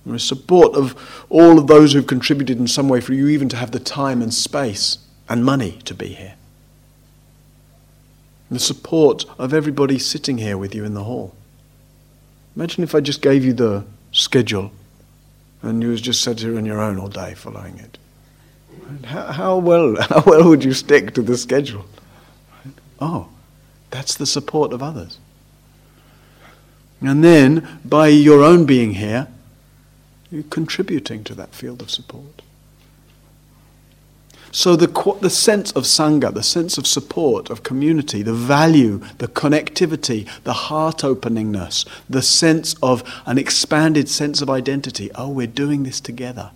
The 0.07 0.18
support 0.18 0.75
of 0.75 1.25
all 1.31 1.59
of 1.59 1.66
those 1.66 1.92
who've 1.92 2.07
contributed 2.07 2.59
in 2.59 2.68
some 2.68 2.88
way 2.88 3.01
for 3.01 3.14
you 3.14 3.29
even 3.29 3.49
to 3.49 3.57
have 3.57 3.70
the 3.70 3.81
time 3.81 4.20
and 4.20 4.33
space 4.33 4.99
and 5.29 5.44
money 5.44 5.79
to 5.85 5.94
be 5.94 6.09
here. 6.09 6.35
The 8.51 8.59
support 8.59 9.25
of 9.38 9.55
everybody 9.55 9.99
sitting 9.99 10.38
here 10.38 10.59
with 10.59 10.75
you 10.75 10.85
in 10.85 10.94
the 10.94 11.05
hall. 11.05 11.35
Imagine 12.55 12.85
if 12.85 12.94
I 12.94 13.01
just 13.01 13.23
gave 13.23 13.44
you 13.44 13.55
the 13.55 13.85
schedule 14.12 14.70
and 15.64 15.83
you 15.83 15.96
just 15.96 16.22
sat 16.22 16.40
here 16.40 16.57
on 16.57 16.66
your 16.66 16.81
own 16.81 16.98
all 16.98 17.09
day 17.09 17.35
following 17.35 17.79
it. 17.79 17.98
How, 19.07 19.33
how, 19.33 19.57
well, 19.59 19.96
how 20.00 20.22
well 20.27 20.48
would 20.48 20.64
you 20.64 20.72
stick 20.72 21.14
to 21.14 21.22
the 21.22 21.37
schedule? 21.37 21.87
Oh, 23.00 23.29
that's 23.90 24.14
the 24.14 24.27
support 24.27 24.72
of 24.72 24.83
others. 24.83 25.18
And 27.00 27.22
then, 27.22 27.81
by 27.85 28.09
your 28.09 28.42
own 28.42 28.64
being 28.64 28.94
here, 28.94 29.29
you're 30.31 30.44
contributing 30.44 31.22
to 31.24 31.35
that 31.35 31.55
field 31.55 31.83
of 31.83 31.90
support. 31.90 32.42
So 34.55 34.77
the, 34.77 34.87
the 35.21 35.31
sense 35.31 35.73
of 35.73 35.83
Sangha, 35.83 36.33
the 36.33 36.45
sense 36.45 36.79
of 36.79 36.87
support, 36.87 37.51
of 37.51 37.64
community, 37.64 38.23
the 38.23 38.33
value, 38.33 38.99
the 39.19 39.27
connectivity, 39.27 40.31
the 40.45 40.53
heart 40.53 40.99
openingness, 40.99 41.85
the 42.09 42.23
sense 42.23 42.77
of 42.81 43.03
an 43.27 43.37
expanded 43.37 44.09
sense 44.09 44.40
of 44.40 44.49
identity. 44.49 45.11
Oh, 45.17 45.29
we're 45.29 45.49
doing 45.49 45.83
this 45.83 46.01
together. 46.01 46.53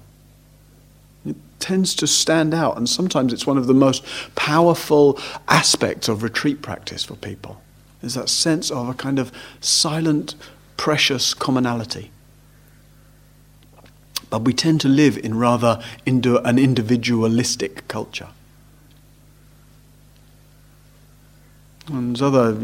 It 1.27 1.35
tends 1.59 1.93
to 1.97 2.07
stand 2.07 2.55
out, 2.55 2.77
and 2.77 2.89
sometimes 2.89 3.33
it's 3.33 3.49
one 3.49 3.59
of 3.59 3.67
the 3.67 3.75
most 3.75 4.05
powerful 4.37 5.19
aspects 5.49 6.09
of 6.09 6.23
retreat 6.23 6.63
practice 6.63 7.03
for 7.03 7.17
people. 7.17 7.61
Is 8.01 8.15
that 8.15 8.29
sense 8.29 8.71
of 8.71 8.89
a 8.89 8.95
kind 8.95 9.19
of 9.19 9.33
silent, 9.61 10.37
precious 10.77 11.35
commonality. 11.35 12.13
But 14.31 14.43
we 14.43 14.53
tend 14.53 14.81
to 14.83 14.89
live 14.89 15.17
in 15.19 15.39
rather 15.39 15.83
an 16.07 16.59
individualistic 16.59 17.89
culture. 17.89 18.29
And 21.87 22.21
other, 22.21 22.57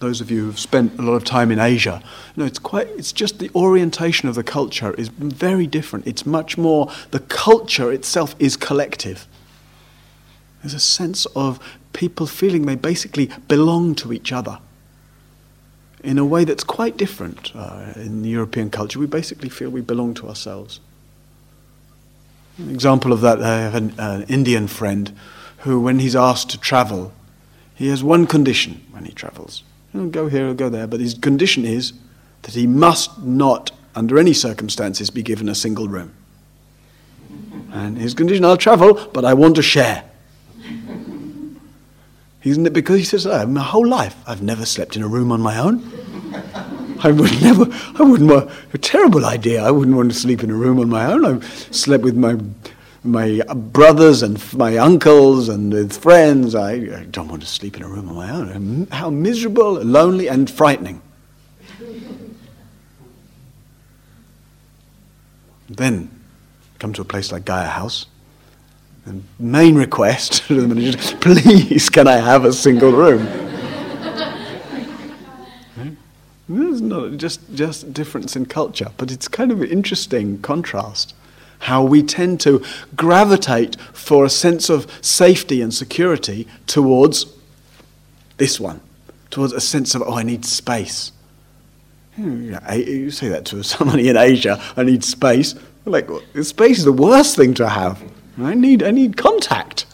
those 0.00 0.20
of 0.20 0.30
you 0.30 0.44
who've 0.44 0.58
spent 0.58 0.98
a 0.98 1.02
lot 1.02 1.14
of 1.14 1.24
time 1.24 1.50
in 1.50 1.58
Asia, 1.58 2.02
you 2.36 2.42
know, 2.42 2.46
it's 2.46 2.58
quite, 2.58 2.88
it's 2.88 3.12
just 3.12 3.38
the 3.38 3.50
orientation 3.54 4.28
of 4.28 4.34
the 4.34 4.44
culture 4.44 4.92
is 4.94 5.08
very 5.08 5.66
different. 5.66 6.06
It's 6.06 6.26
much 6.26 6.58
more, 6.58 6.90
the 7.10 7.20
culture 7.20 7.90
itself 7.90 8.34
is 8.38 8.56
collective. 8.56 9.26
There's 10.62 10.74
a 10.74 10.80
sense 10.80 11.24
of 11.34 11.58
people 11.94 12.26
feeling 12.26 12.66
they 12.66 12.74
basically 12.74 13.30
belong 13.48 13.94
to 13.96 14.12
each 14.12 14.32
other 14.32 14.58
in 16.04 16.18
a 16.18 16.24
way 16.24 16.44
that's 16.44 16.62
quite 16.62 16.96
different 16.96 17.50
uh, 17.56 17.92
in 17.96 18.24
European 18.24 18.70
culture. 18.70 18.98
We 18.98 19.06
basically 19.06 19.48
feel 19.48 19.70
we 19.70 19.80
belong 19.80 20.14
to 20.14 20.28
ourselves. 20.28 20.80
An 22.58 22.70
example 22.70 23.12
of 23.12 23.20
that, 23.22 23.42
I 23.42 23.60
have 23.60 23.74
an, 23.74 23.94
an 23.98 24.22
Indian 24.24 24.68
friend 24.68 25.12
who, 25.58 25.80
when 25.80 25.98
he's 25.98 26.14
asked 26.14 26.50
to 26.50 26.60
travel, 26.60 27.12
he 27.74 27.88
has 27.88 28.04
one 28.04 28.26
condition 28.26 28.84
when 28.92 29.06
he 29.06 29.12
travels. 29.12 29.64
He'll 29.92 30.08
go 30.08 30.28
here 30.28 30.50
or 30.50 30.54
go 30.54 30.68
there, 30.68 30.86
but 30.86 31.00
his 31.00 31.14
condition 31.14 31.64
is 31.64 31.94
that 32.42 32.54
he 32.54 32.66
must 32.66 33.22
not, 33.22 33.70
under 33.94 34.18
any 34.18 34.34
circumstances, 34.34 35.10
be 35.10 35.22
given 35.22 35.48
a 35.48 35.54
single 35.54 35.88
room. 35.88 36.12
And 37.72 37.98
his 37.98 38.14
condition, 38.14 38.44
I'll 38.44 38.56
travel, 38.56 39.08
but 39.12 39.24
I 39.24 39.34
want 39.34 39.56
to 39.56 39.62
share. 39.62 40.04
He's, 42.44 42.58
because 42.58 42.98
he 42.98 43.04
says, 43.04 43.26
oh, 43.26 43.46
my 43.46 43.62
whole 43.62 43.88
life 43.88 44.16
I've 44.26 44.42
never 44.42 44.66
slept 44.66 44.96
in 44.96 45.02
a 45.02 45.08
room 45.08 45.32
on 45.32 45.40
my 45.40 45.58
own. 45.58 45.82
I 47.02 47.10
would 47.10 47.40
never, 47.40 47.66
I 47.98 48.02
wouldn't 48.02 48.30
want, 48.30 48.50
a 48.74 48.76
terrible 48.76 49.24
idea. 49.24 49.64
I 49.64 49.70
wouldn't 49.70 49.96
want 49.96 50.12
to 50.12 50.18
sleep 50.18 50.44
in 50.44 50.50
a 50.50 50.54
room 50.54 50.78
on 50.78 50.90
my 50.90 51.06
own. 51.06 51.24
I 51.24 51.40
slept 51.70 52.04
with 52.04 52.18
my, 52.18 52.36
my 53.02 53.40
brothers 53.54 54.22
and 54.22 54.38
my 54.52 54.76
uncles 54.76 55.48
and 55.48 55.72
with 55.72 55.96
friends. 55.96 56.54
I, 56.54 56.72
I 56.72 57.04
don't 57.10 57.28
want 57.28 57.40
to 57.40 57.48
sleep 57.48 57.78
in 57.78 57.82
a 57.82 57.88
room 57.88 58.10
on 58.10 58.14
my 58.14 58.30
own. 58.30 58.88
How 58.92 59.08
miserable, 59.08 59.82
lonely, 59.82 60.28
and 60.28 60.50
frightening. 60.50 61.00
Then 65.70 66.10
come 66.78 66.92
to 66.92 67.00
a 67.00 67.06
place 67.06 67.32
like 67.32 67.46
Gaia 67.46 67.68
House 67.68 68.04
the 69.04 69.20
main 69.38 69.74
request 69.74 70.32
to 70.46 70.60
the 70.60 70.68
manager, 70.68 70.98
please, 71.18 71.90
can 71.90 72.08
I 72.08 72.16
have 72.16 72.44
a 72.44 72.52
single 72.52 72.92
room? 72.92 73.26
Hmm? 75.74 75.94
It's 76.48 76.80
not 76.80 77.16
just, 77.16 77.54
just 77.54 77.92
difference 77.92 78.36
in 78.36 78.46
culture, 78.46 78.90
but 78.96 79.10
it's 79.10 79.28
kind 79.28 79.50
of 79.52 79.62
an 79.62 79.68
interesting 79.68 80.40
contrast. 80.40 81.14
How 81.60 81.82
we 81.82 82.02
tend 82.02 82.40
to 82.40 82.62
gravitate 82.94 83.80
for 83.92 84.24
a 84.24 84.30
sense 84.30 84.68
of 84.68 84.86
safety 85.00 85.62
and 85.62 85.72
security 85.72 86.46
towards 86.66 87.26
this 88.36 88.60
one, 88.60 88.80
towards 89.30 89.52
a 89.52 89.60
sense 89.60 89.94
of, 89.94 90.02
oh, 90.02 90.14
I 90.14 90.22
need 90.22 90.44
space. 90.44 91.12
Hmm, 92.16 92.54
you 92.74 93.10
say 93.10 93.28
that 93.28 93.44
to 93.46 93.62
somebody 93.64 94.08
in 94.08 94.16
Asia, 94.16 94.62
I 94.76 94.82
need 94.82 95.02
space. 95.02 95.54
Like, 95.84 96.08
space 96.42 96.78
is 96.78 96.84
the 96.84 96.92
worst 96.92 97.36
thing 97.36 97.54
to 97.54 97.68
have. 97.68 98.02
I 98.38 98.54
need, 98.54 98.82
I 98.82 98.90
need 98.90 99.16
contact. 99.16 99.86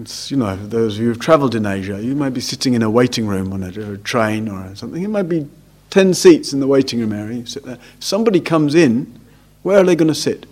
It's, 0.00 0.30
you 0.30 0.36
know, 0.36 0.56
those 0.56 0.96
of 0.96 1.02
you 1.02 1.08
who've 1.08 1.18
travelled 1.18 1.54
in 1.54 1.64
Asia, 1.64 2.02
you 2.02 2.16
might 2.16 2.30
be 2.30 2.40
sitting 2.40 2.74
in 2.74 2.82
a 2.82 2.90
waiting 2.90 3.26
room 3.26 3.52
on 3.52 3.62
a, 3.62 3.92
a 3.92 3.98
train 3.98 4.48
or 4.48 4.74
something. 4.74 5.02
It 5.02 5.08
might 5.08 5.28
be 5.28 5.46
10 5.90 6.14
seats 6.14 6.52
in 6.52 6.60
the 6.60 6.66
waiting 6.66 6.98
room 6.98 7.12
area. 7.12 7.38
You 7.38 7.46
sit 7.46 7.64
there. 7.64 7.78
Somebody 8.00 8.40
comes 8.40 8.74
in, 8.74 9.20
where 9.62 9.78
are 9.78 9.84
they 9.84 9.94
going 9.94 10.08
to 10.08 10.14
sit? 10.14 10.46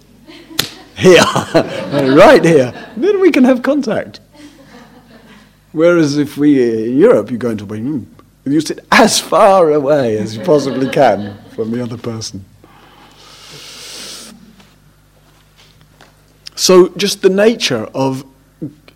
Here, 0.96 1.20
right 1.54 2.44
here. 2.44 2.72
Then 2.96 3.20
we 3.20 3.32
can 3.32 3.42
have 3.42 3.64
contact. 3.64 4.20
Whereas 5.72 6.18
if 6.18 6.36
we, 6.36 6.86
in 6.86 6.96
Europe, 6.96 7.32
you 7.32 7.36
go 7.36 7.50
into 7.50 7.64
a 7.64 7.66
waiting 7.66 7.90
room, 7.90 8.16
you 8.44 8.60
sit 8.60 8.78
as 8.92 9.18
far 9.18 9.72
away 9.72 10.16
as 10.18 10.36
you 10.36 10.44
possibly 10.44 10.88
can 10.88 11.36
from 11.56 11.72
the 11.72 11.82
other 11.82 11.98
person. 11.98 12.44
So, 16.56 16.88
just 16.90 17.22
the 17.22 17.30
nature 17.30 17.88
of, 17.94 18.24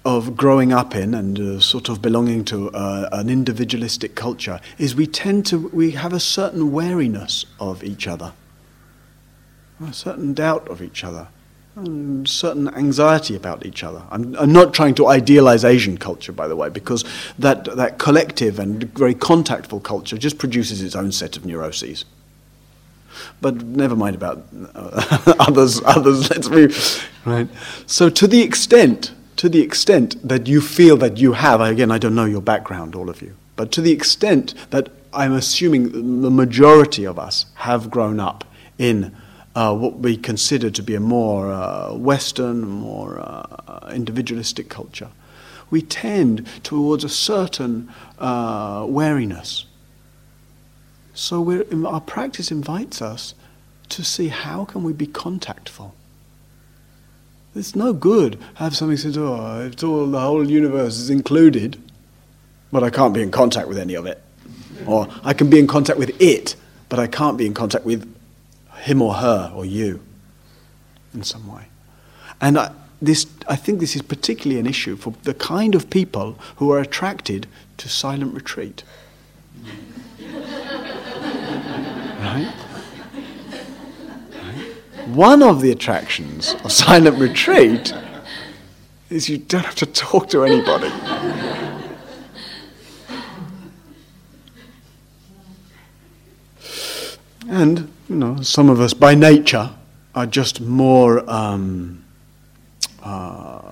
of 0.05 0.37
growing 0.37 0.73
up 0.73 0.95
in 0.95 1.13
and 1.13 1.39
uh, 1.41 1.61
sort 1.61 1.89
of 1.89 2.01
belonging 2.01 2.45
to 2.47 2.71
uh, 2.71 3.09
an 3.11 3.29
individualistic 3.29 4.15
culture 4.15 4.61
is 4.79 4.95
we 4.95 5.09
tend 5.09 5.45
to 5.47 5.69
we 5.69 5.91
have 5.93 6.13
a 6.13 6.21
certain 6.21 6.71
wariness 6.71 7.47
of 7.59 7.83
each 7.83 8.07
other, 8.07 8.33
a 9.85 9.93
certain 9.93 10.35
doubt 10.35 10.69
of 10.69 10.81
each 10.81 11.03
other, 11.03 11.27
and 11.75 12.29
certain 12.29 12.73
anxiety 12.75 13.35
about 13.35 13.67
each 13.67 13.83
other. 13.83 14.05
I'm, 14.13 14.37
I'm 14.37 14.53
not 14.53 14.73
trying 14.73 14.95
to 14.95 15.09
idealize 15.09 15.65
Asian 15.65 15.99
culture, 15.99 16.33
by 16.33 16.47
the 16.47 16.55
way, 16.55 16.69
because 16.69 17.05
that 17.41 17.65
that 17.77 17.99
collective 17.99 18.61
and 18.61 18.85
very 18.95 19.15
contactful 19.15 19.81
culture 19.81 20.17
just 20.17 20.39
produces 20.39 20.81
its 20.81 20.95
own 20.95 21.11
set 21.11 21.37
of 21.37 21.45
neuroses. 21.45 22.05
But 23.41 23.63
never 23.63 23.97
mind 23.97 24.17
about 24.17 24.45
uh, 24.75 25.35
others. 25.39 25.81
Others. 25.85 26.31
Let's 26.31 26.49
move. 26.49 27.09
Right. 27.25 27.49
So 27.87 28.11
to 28.11 28.27
the 28.27 28.43
extent 28.43 29.13
to 29.39 29.49
the 29.49 29.61
extent 29.61 30.17
that 30.29 30.49
you 30.49 30.61
feel 30.61 30.97
that 30.97 31.17
you 31.17 31.33
have, 31.33 31.61
again, 31.61 31.93
I 31.93 31.99
don't 31.99 32.17
know 32.17 32.25
your 32.25 32.43
background, 32.43 32.97
all 32.97 33.09
of 33.09 33.23
you, 33.23 33.37
but 33.55 33.71
to 33.71 33.81
the 33.81 33.93
extent 33.93 34.53
that 34.71 34.89
I'm 35.13 35.33
assuming 35.33 36.23
the 36.23 36.31
majority 36.31 37.05
of 37.05 37.21
us 37.21 37.47
have 37.55 37.89
grown 37.89 38.19
up 38.19 38.45
in 38.79 39.17
uh, 39.55 39.75
what 39.77 39.99
we 39.99 40.17
consider 40.17 40.71
to 40.71 40.83
be 40.83 40.97
a 40.97 41.01
more 41.01 41.53
uh, 41.53 41.95
Western, 41.95 42.63
more 42.63 43.21
uh, 43.21 43.91
individualistic 43.93 44.69
culture, 44.69 45.09
we 45.71 45.83
tend 45.83 46.47
towards 46.65 47.05
a 47.05 47.09
certain 47.09 47.89
uh, 48.19 48.85
wariness. 48.89 49.67
So 51.19 51.65
our 51.87 52.01
practice 52.01 52.51
invites 52.51 53.03
us 53.03 53.35
to 53.89 54.05
see 54.05 54.29
how 54.29 54.65
can 54.65 54.85
we 54.85 54.93
be 54.93 55.07
contactful 55.07 55.95
it's 57.59 57.75
no 57.75 57.93
good 57.93 58.39
have 58.55 58.77
something 58.77 58.97
says, 58.97 59.19
oh, 59.19 59.69
it's 59.71 59.83
all 59.83 60.07
the 60.07 60.21
whole 60.21 60.49
universe 60.49 60.97
is 60.97 61.11
included, 61.11 61.81
but 62.71 62.83
I 62.83 62.91
can't 62.91 63.13
be 63.13 63.23
in 63.23 63.31
contact 63.31 63.69
with 63.69 63.79
any 63.79 63.95
of 63.95 64.07
it. 64.07 64.23
Or 64.87 65.09
I 65.25 65.35
can 65.35 65.51
be 65.51 65.59
in 65.59 65.67
contact 65.67 65.99
with 65.99 66.21
it, 66.21 66.55
but 66.89 66.99
I 66.99 67.07
can't 67.07 67.37
be 67.37 67.47
in 67.47 67.55
contact 67.55 67.85
with 67.85 68.15
him 68.77 69.03
or 69.03 69.15
her 69.15 69.53
or 69.55 69.65
you 69.65 70.01
in 71.13 71.25
some 71.25 71.53
way. 71.53 71.65
And 72.41 72.59
I, 72.59 72.71
this, 73.03 73.27
I 73.49 73.57
think 73.57 73.81
this 73.81 73.97
is 73.97 74.03
particularly 74.03 74.61
an 74.61 74.67
issue 74.67 74.97
for 74.97 75.15
the 75.25 75.35
kind 75.35 75.75
of 75.75 75.91
people 75.91 76.39
who 76.57 76.71
are 76.71 76.79
attracted 76.79 77.49
to 77.79 77.89
silent 77.89 78.35
retreat. 78.35 78.85
Right? 82.35 82.53
One 85.09 85.43
of 85.43 85.61
the 85.63 85.71
attractions 85.71 86.55
of 86.65 86.73
silent 86.73 87.19
retreat 87.19 87.95
is 89.11 89.29
you 89.29 89.39
don't 89.39 89.65
have 89.65 89.75
to 89.77 89.87
talk 89.87 90.29
to 90.31 90.45
anybody. 90.45 90.93
and, 97.49 97.91
you 98.09 98.17
know, 98.17 98.43
some 98.43 98.69
of 98.69 98.81
us 98.81 98.93
by 98.93 99.15
nature 99.15 99.71
are 100.15 100.27
just 100.27 100.61
more 100.61 101.29
um, 101.31 102.05
uh, 103.03 103.63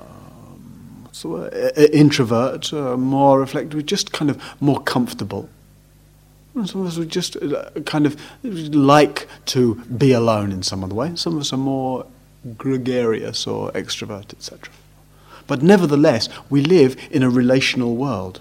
introvert, 1.92 2.72
uh, 2.72 2.96
more 2.96 3.40
reflective, 3.40 3.84
just 3.84 4.12
kind 4.12 4.30
of 4.30 4.42
more 4.60 4.80
comfortable 4.80 5.50
some 6.64 6.80
of 6.80 6.86
us 6.86 6.96
would 6.96 7.10
just 7.10 7.36
uh, 7.36 7.70
kind 7.84 8.06
of 8.06 8.16
like 8.42 9.28
to 9.46 9.74
be 9.84 10.12
alone 10.12 10.52
in 10.52 10.62
some 10.62 10.82
other 10.82 10.94
way. 10.94 11.14
Some 11.14 11.34
of 11.34 11.40
us 11.40 11.52
are 11.52 11.58
more 11.58 12.06
gregarious 12.56 13.46
or 13.46 13.70
extrovert, 13.72 14.32
etc. 14.32 14.72
But 15.46 15.62
nevertheless, 15.62 16.28
we 16.48 16.62
live 16.62 16.96
in 17.10 17.22
a 17.22 17.30
relational 17.30 17.96
world. 17.96 18.40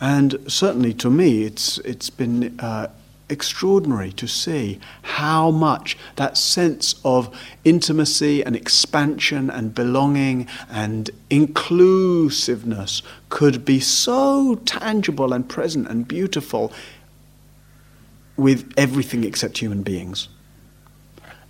And 0.00 0.38
certainly 0.46 0.94
to 0.94 1.10
me, 1.10 1.44
it's, 1.44 1.78
it's 1.78 2.10
been 2.10 2.58
uh, 2.60 2.88
extraordinary 3.32 4.12
to 4.12 4.28
see 4.28 4.78
how 5.02 5.50
much 5.50 5.96
that 6.16 6.36
sense 6.36 6.94
of 7.04 7.34
intimacy 7.64 8.44
and 8.44 8.54
expansion 8.54 9.50
and 9.50 9.74
belonging 9.74 10.46
and 10.70 11.10
inclusiveness 11.30 13.02
could 13.28 13.64
be 13.64 13.80
so 13.80 14.54
tangible 14.64 15.32
and 15.32 15.48
present 15.48 15.88
and 15.88 16.06
beautiful 16.06 16.72
with 18.36 18.72
everything 18.76 19.24
except 19.24 19.58
human 19.58 19.82
beings. 19.82 20.28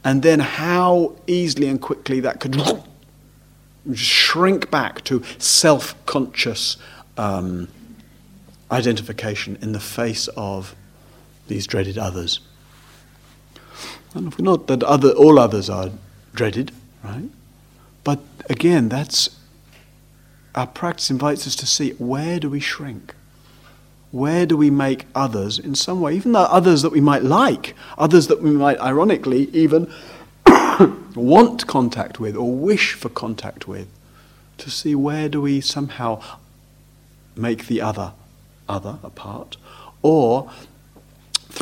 And 0.05 0.22
then 0.22 0.41
how 0.41 1.16
easily 1.26 1.68
and 1.68 1.80
quickly 1.80 2.20
that 2.20 2.41
could 2.41 2.57
shrink 3.95 4.70
back 4.70 5.03
to 5.05 5.22
self 5.39 5.95
conscious 6.07 6.76
um, 7.16 7.68
identification 8.70 9.59
in 9.61 9.72
the 9.72 9.80
face 9.80 10.28
of 10.28 10.74
these 11.53 11.66
dreaded 11.66 11.98
others. 11.98 12.40
And 14.14 14.32
if 14.32 14.38
not 14.38 14.66
that 14.68 14.82
other, 14.82 15.11
all 15.11 15.38
others 15.38 15.68
are 15.68 15.90
dreaded, 16.34 16.72
right? 17.05 17.28
But 18.05 18.20
again, 18.48 18.88
that's 18.88 19.38
our 20.55 20.66
practice 20.66 21.11
invites 21.11 21.46
us 21.46 21.55
to 21.57 21.66
see 21.66 21.90
where 21.92 22.40
do 22.40 22.48
we 22.48 22.61
shrink? 22.61 23.14
Where 24.11 24.44
do 24.44 24.57
we 24.57 24.70
make 24.70 25.07
others, 25.14 25.59
in 25.59 25.74
some 25.74 26.00
way, 26.00 26.14
even 26.14 26.32
though 26.32 26.40
others 26.40 26.82
that 26.82 26.92
we 26.92 27.00
might 27.00 27.22
like, 27.22 27.74
others 27.96 28.26
that 28.28 28.42
we 28.42 28.50
might 28.50 28.78
ironically 28.80 29.48
even 29.53 29.90
want 31.14 31.66
contact 31.66 32.20
with 32.20 32.36
or 32.36 32.55
wish 32.55 32.92
for 32.94 33.09
contact 33.09 33.68
with, 33.68 33.88
to 34.59 34.70
see 34.70 34.94
where 34.94 35.28
do 35.28 35.40
we 35.40 35.61
somehow 35.61 36.22
make 37.36 37.66
the 37.66 37.80
other 37.80 38.12
other 38.68 38.98
apart, 39.03 39.57
or 40.03 40.50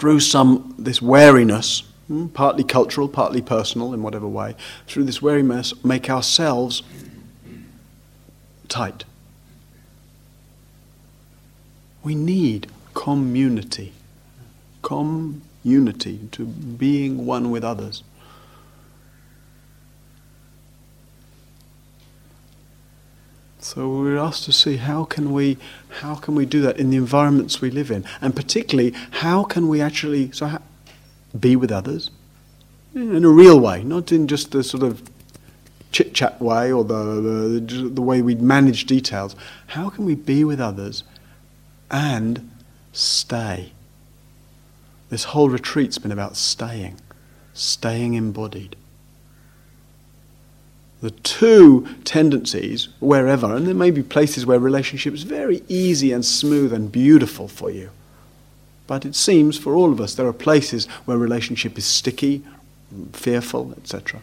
through 0.00 0.18
some 0.18 0.74
this 0.78 1.02
wariness, 1.02 1.82
hmm, 2.08 2.28
partly 2.28 2.64
cultural, 2.64 3.06
partly 3.06 3.42
personal, 3.42 3.92
in 3.92 4.02
whatever 4.02 4.26
way, 4.26 4.56
through 4.86 5.04
this 5.04 5.20
wariness, 5.20 5.74
make 5.84 6.08
ourselves 6.08 6.82
tight. 8.68 9.04
We 12.02 12.14
need 12.14 12.68
community, 12.94 13.92
community 14.80 16.28
to 16.32 16.46
being 16.46 17.26
one 17.26 17.50
with 17.50 17.62
others. 17.62 18.02
So 23.62 23.90
we're 23.90 24.16
asked 24.16 24.44
to 24.44 24.52
see 24.52 24.76
how 24.76 25.04
can 25.04 25.32
we 25.32 25.58
how 26.00 26.14
can 26.14 26.34
we 26.34 26.46
do 26.46 26.62
that 26.62 26.78
in 26.78 26.88
the 26.88 26.96
environments 26.96 27.60
we 27.60 27.70
live 27.70 27.90
in, 27.90 28.04
and 28.22 28.34
particularly 28.34 28.94
how 29.10 29.44
can 29.44 29.68
we 29.68 29.82
actually 29.82 30.32
so 30.32 30.46
how, 30.46 30.62
be 31.38 31.56
with 31.56 31.70
others 31.70 32.10
in 32.94 33.24
a 33.24 33.28
real 33.28 33.60
way, 33.60 33.84
not 33.84 34.12
in 34.12 34.26
just 34.26 34.50
the 34.52 34.64
sort 34.64 34.82
of 34.82 35.02
chit 35.92 36.14
chat 36.14 36.40
way 36.40 36.72
or 36.72 36.84
the, 36.84 37.60
the 37.60 37.88
the 37.90 38.02
way 38.02 38.22
we 38.22 38.34
manage 38.34 38.86
details. 38.86 39.36
How 39.68 39.90
can 39.90 40.06
we 40.06 40.14
be 40.14 40.42
with 40.42 40.60
others 40.60 41.04
and 41.90 42.50
stay? 42.92 43.72
This 45.10 45.24
whole 45.24 45.50
retreat's 45.50 45.98
been 45.98 46.12
about 46.12 46.36
staying, 46.36 46.98
staying 47.52 48.14
embodied 48.14 48.74
the 51.00 51.10
two 51.10 51.86
tendencies 52.04 52.88
wherever, 53.00 53.54
and 53.54 53.66
there 53.66 53.74
may 53.74 53.90
be 53.90 54.02
places 54.02 54.44
where 54.44 54.58
relationship 54.58 55.14
is 55.14 55.22
very 55.22 55.62
easy 55.66 56.12
and 56.12 56.24
smooth 56.24 56.72
and 56.72 56.92
beautiful 56.92 57.48
for 57.48 57.70
you. 57.70 57.90
But 58.86 59.06
it 59.06 59.14
seems 59.14 59.56
for 59.56 59.74
all 59.74 59.92
of 59.92 60.00
us 60.00 60.14
there 60.14 60.26
are 60.26 60.32
places 60.32 60.86
where 61.06 61.16
relationship 61.16 61.78
is 61.78 61.86
sticky, 61.86 62.42
fearful, 63.12 63.72
etc. 63.78 64.20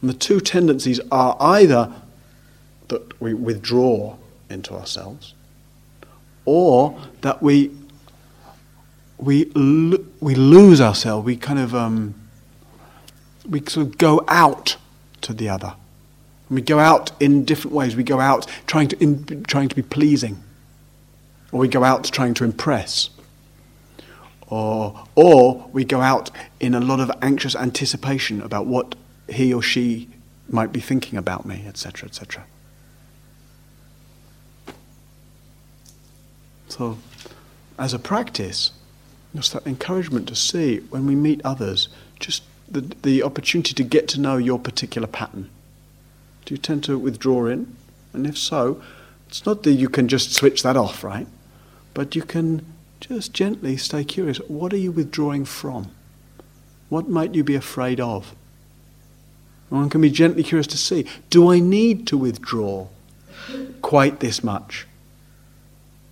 And 0.00 0.10
the 0.10 0.14
two 0.14 0.40
tendencies 0.40 1.00
are 1.10 1.36
either 1.40 1.92
that 2.88 3.20
we 3.20 3.34
withdraw 3.34 4.16
into 4.48 4.74
ourselves, 4.74 5.34
or 6.44 7.00
that 7.22 7.42
we 7.42 7.70
we 9.18 9.50
we 10.20 10.34
lose 10.34 10.80
ourselves. 10.80 11.26
We 11.26 11.36
kind 11.36 11.58
of 11.58 11.74
um, 11.74 12.14
we 13.48 13.60
sort 13.66 13.86
of 13.86 13.98
go 13.98 14.24
out 14.28 14.76
to 15.22 15.32
the 15.32 15.48
other. 15.48 15.74
We 16.48 16.62
go 16.62 16.78
out 16.78 17.12
in 17.20 17.44
different 17.44 17.74
ways. 17.74 17.94
We 17.94 18.02
go 18.02 18.18
out 18.18 18.46
trying 18.66 18.88
to, 18.88 19.02
in, 19.02 19.44
trying 19.44 19.68
to 19.68 19.76
be 19.76 19.82
pleasing, 19.82 20.42
or 21.52 21.60
we 21.60 21.68
go 21.68 21.84
out 21.84 22.04
trying 22.04 22.34
to 22.34 22.44
impress, 22.44 23.10
or, 24.48 25.06
or 25.14 25.68
we 25.72 25.84
go 25.84 26.00
out 26.00 26.30
in 26.58 26.74
a 26.74 26.80
lot 26.80 26.98
of 26.98 27.10
anxious 27.22 27.54
anticipation 27.54 28.42
about 28.42 28.66
what 28.66 28.96
he 29.28 29.54
or 29.54 29.62
she 29.62 30.08
might 30.48 30.72
be 30.72 30.80
thinking 30.80 31.16
about 31.16 31.46
me, 31.46 31.64
etc., 31.66 32.08
etc. 32.08 32.44
So, 36.68 36.98
as 37.78 37.94
a 37.94 37.98
practice, 37.98 38.72
just 39.34 39.52
that 39.52 39.66
encouragement 39.66 40.28
to 40.28 40.34
see 40.34 40.78
when 40.90 41.06
we 41.06 41.14
meet 41.14 41.40
others, 41.44 41.88
just 42.18 42.42
the, 42.70 42.80
the 43.02 43.22
opportunity 43.22 43.74
to 43.74 43.82
get 43.82 44.08
to 44.08 44.20
know 44.20 44.36
your 44.36 44.58
particular 44.58 45.08
pattern. 45.08 45.50
Do 46.44 46.54
you 46.54 46.58
tend 46.58 46.84
to 46.84 46.98
withdraw 46.98 47.46
in? 47.46 47.76
And 48.12 48.26
if 48.26 48.38
so, 48.38 48.82
it's 49.28 49.44
not 49.46 49.62
that 49.62 49.72
you 49.72 49.88
can 49.88 50.08
just 50.08 50.32
switch 50.32 50.62
that 50.62 50.76
off, 50.76 51.04
right? 51.04 51.26
But 51.94 52.14
you 52.16 52.22
can 52.22 52.64
just 53.00 53.32
gently 53.32 53.76
stay 53.76 54.04
curious. 54.04 54.38
What 54.48 54.72
are 54.72 54.78
you 54.78 54.92
withdrawing 54.92 55.44
from? 55.44 55.90
What 56.88 57.08
might 57.08 57.34
you 57.34 57.44
be 57.44 57.54
afraid 57.54 58.00
of? 58.00 58.34
One 59.68 59.88
can 59.88 60.00
be 60.00 60.10
gently 60.10 60.42
curious 60.42 60.66
to 60.68 60.78
see 60.78 61.06
do 61.30 61.50
I 61.50 61.60
need 61.60 62.06
to 62.08 62.18
withdraw 62.18 62.88
quite 63.80 64.20
this 64.20 64.42
much? 64.42 64.86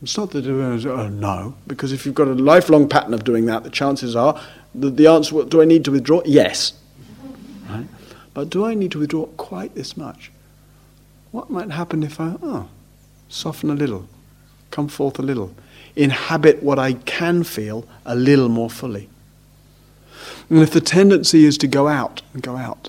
It's 0.00 0.16
not 0.16 0.30
that, 0.30 0.46
oh 0.46 1.08
no, 1.08 1.54
because 1.66 1.92
if 1.92 2.06
you've 2.06 2.14
got 2.14 2.28
a 2.28 2.34
lifelong 2.34 2.88
pattern 2.88 3.14
of 3.14 3.24
doing 3.24 3.46
that, 3.46 3.64
the 3.64 3.70
chances 3.70 4.14
are 4.14 4.40
that 4.74 4.96
the 4.96 5.08
answer, 5.08 5.44
do 5.44 5.60
I 5.60 5.64
need 5.64 5.84
to 5.86 5.90
withdraw? 5.90 6.22
Yes. 6.24 6.74
Right? 7.68 7.86
But 8.32 8.50
do 8.50 8.64
I 8.64 8.74
need 8.74 8.92
to 8.92 9.00
withdraw 9.00 9.26
quite 9.26 9.74
this 9.74 9.96
much? 9.96 10.30
What 11.32 11.50
might 11.50 11.70
happen 11.70 12.02
if 12.02 12.20
I, 12.20 12.36
oh, 12.42 12.68
soften 13.28 13.70
a 13.70 13.74
little, 13.74 14.08
come 14.70 14.86
forth 14.88 15.18
a 15.18 15.22
little, 15.22 15.54
inhabit 15.96 16.62
what 16.62 16.78
I 16.78 16.92
can 16.92 17.42
feel 17.42 17.86
a 18.04 18.14
little 18.14 18.48
more 18.48 18.70
fully? 18.70 19.08
And 20.48 20.60
if 20.60 20.70
the 20.70 20.80
tendency 20.80 21.44
is 21.44 21.58
to 21.58 21.66
go 21.66 21.88
out 21.88 22.22
and 22.32 22.42
go 22.42 22.56
out, 22.56 22.88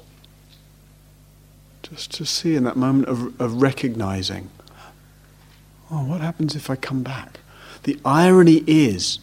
just 1.81 2.13
to 2.13 2.25
see 2.25 2.55
in 2.55 2.63
that 2.65 2.77
moment 2.77 3.09
of, 3.09 3.41
of 3.41 3.61
recognizing, 3.61 4.49
oh, 5.91 6.03
what 6.03 6.21
happens 6.21 6.55
if 6.55 6.69
I 6.69 6.75
come 6.75 7.03
back? 7.03 7.39
The 7.83 7.99
irony 8.05 8.63
is 8.67 9.19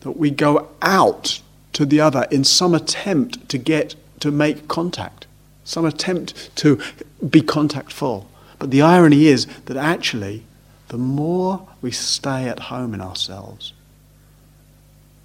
that 0.00 0.12
we 0.12 0.30
go 0.30 0.68
out 0.82 1.40
to 1.72 1.84
the 1.84 2.00
other 2.00 2.26
in 2.30 2.44
some 2.44 2.74
attempt 2.74 3.48
to 3.50 3.58
get 3.58 3.94
to 4.20 4.30
make 4.30 4.68
contact, 4.68 5.26
some 5.64 5.84
attempt 5.84 6.54
to 6.56 6.80
be 7.28 7.40
contactful. 7.40 8.26
But 8.58 8.70
the 8.70 8.82
irony 8.82 9.26
is 9.26 9.46
that 9.66 9.76
actually, 9.76 10.44
the 10.88 10.98
more 10.98 11.68
we 11.82 11.90
stay 11.90 12.48
at 12.48 12.58
home 12.58 12.94
in 12.94 13.00
ourselves, 13.00 13.72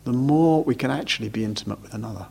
the 0.04 0.12
more 0.12 0.64
we 0.64 0.76
can 0.76 0.92
actually 0.92 1.30
be 1.30 1.44
intimate 1.44 1.82
with 1.82 1.94
another. 1.94 2.28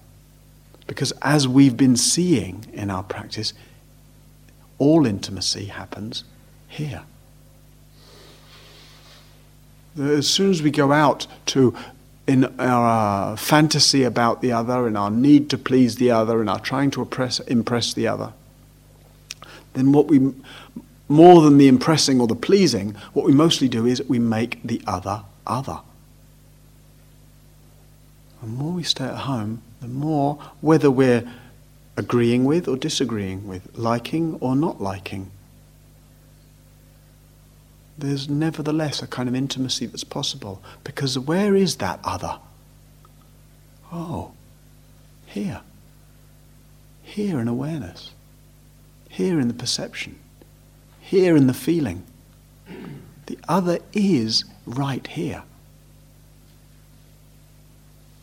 Because 0.86 1.12
as 1.22 1.46
we've 1.46 1.76
been 1.76 1.96
seeing 1.96 2.66
in 2.72 2.90
our 2.90 3.04
practice, 3.04 3.54
all 4.78 5.06
intimacy 5.06 5.66
happens 5.66 6.24
here. 6.68 7.02
As 9.98 10.28
soon 10.28 10.50
as 10.50 10.62
we 10.62 10.70
go 10.70 10.92
out 10.92 11.26
to 11.46 11.74
in 12.26 12.44
our 12.60 13.32
uh, 13.32 13.36
fantasy 13.36 14.04
about 14.04 14.40
the 14.40 14.52
other, 14.52 14.86
in 14.86 14.96
our 14.96 15.10
need 15.10 15.50
to 15.50 15.58
please 15.58 15.96
the 15.96 16.10
other, 16.10 16.40
in 16.40 16.48
our 16.48 16.60
trying 16.60 16.90
to 16.92 17.02
oppress, 17.02 17.40
impress 17.40 17.92
the 17.92 18.06
other, 18.06 18.32
then 19.74 19.90
what 19.90 20.06
we, 20.06 20.32
more 21.08 21.42
than 21.42 21.58
the 21.58 21.66
impressing 21.66 22.20
or 22.20 22.28
the 22.28 22.36
pleasing, 22.36 22.94
what 23.14 23.26
we 23.26 23.32
mostly 23.32 23.68
do 23.68 23.84
is 23.84 24.02
we 24.04 24.18
make 24.18 24.60
the 24.62 24.80
other 24.86 25.24
other. 25.46 25.80
The 28.40 28.46
more 28.46 28.72
we 28.72 28.84
stay 28.84 29.04
at 29.04 29.18
home, 29.18 29.62
the 29.80 29.88
more, 29.88 30.38
whether 30.60 30.90
we're 30.90 31.30
agreeing 31.96 32.44
with 32.44 32.68
or 32.68 32.76
disagreeing 32.76 33.46
with, 33.46 33.76
liking 33.76 34.36
or 34.40 34.56
not 34.56 34.80
liking, 34.80 35.30
there's 38.00 38.28
nevertheless 38.28 39.02
a 39.02 39.06
kind 39.06 39.28
of 39.28 39.34
intimacy 39.34 39.86
that's 39.86 40.04
possible. 40.04 40.62
Because 40.84 41.18
where 41.18 41.54
is 41.54 41.76
that 41.76 42.00
other? 42.04 42.38
Oh, 43.92 44.32
here. 45.26 45.60
Here 47.02 47.40
in 47.40 47.48
awareness. 47.48 48.10
Here 49.08 49.40
in 49.40 49.48
the 49.48 49.54
perception. 49.54 50.18
Here 51.00 51.36
in 51.36 51.46
the 51.46 51.54
feeling. 51.54 52.04
The 53.26 53.38
other 53.48 53.78
is 53.92 54.44
right 54.66 55.06
here. 55.06 55.42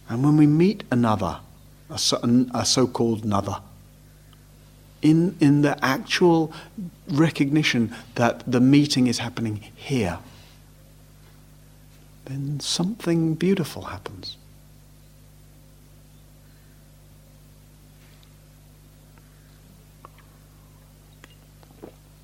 And 0.10 0.24
when 0.24 0.38
we 0.38 0.48
meet 0.48 0.84
another, 0.90 1.40
a 1.90 1.98
so 1.98 2.88
called 2.88 3.24
another, 3.24 3.62
in, 5.02 5.36
in 5.40 5.62
the 5.62 5.84
actual 5.84 6.52
recognition 7.08 7.96
that 8.16 8.44
the 8.50 8.60
meeting 8.60 9.08
is 9.08 9.20
happening 9.20 9.64
here, 9.76 10.20
then 12.26 12.60
something 12.60 13.36
beautiful 13.36 13.84
happens. 13.84 14.38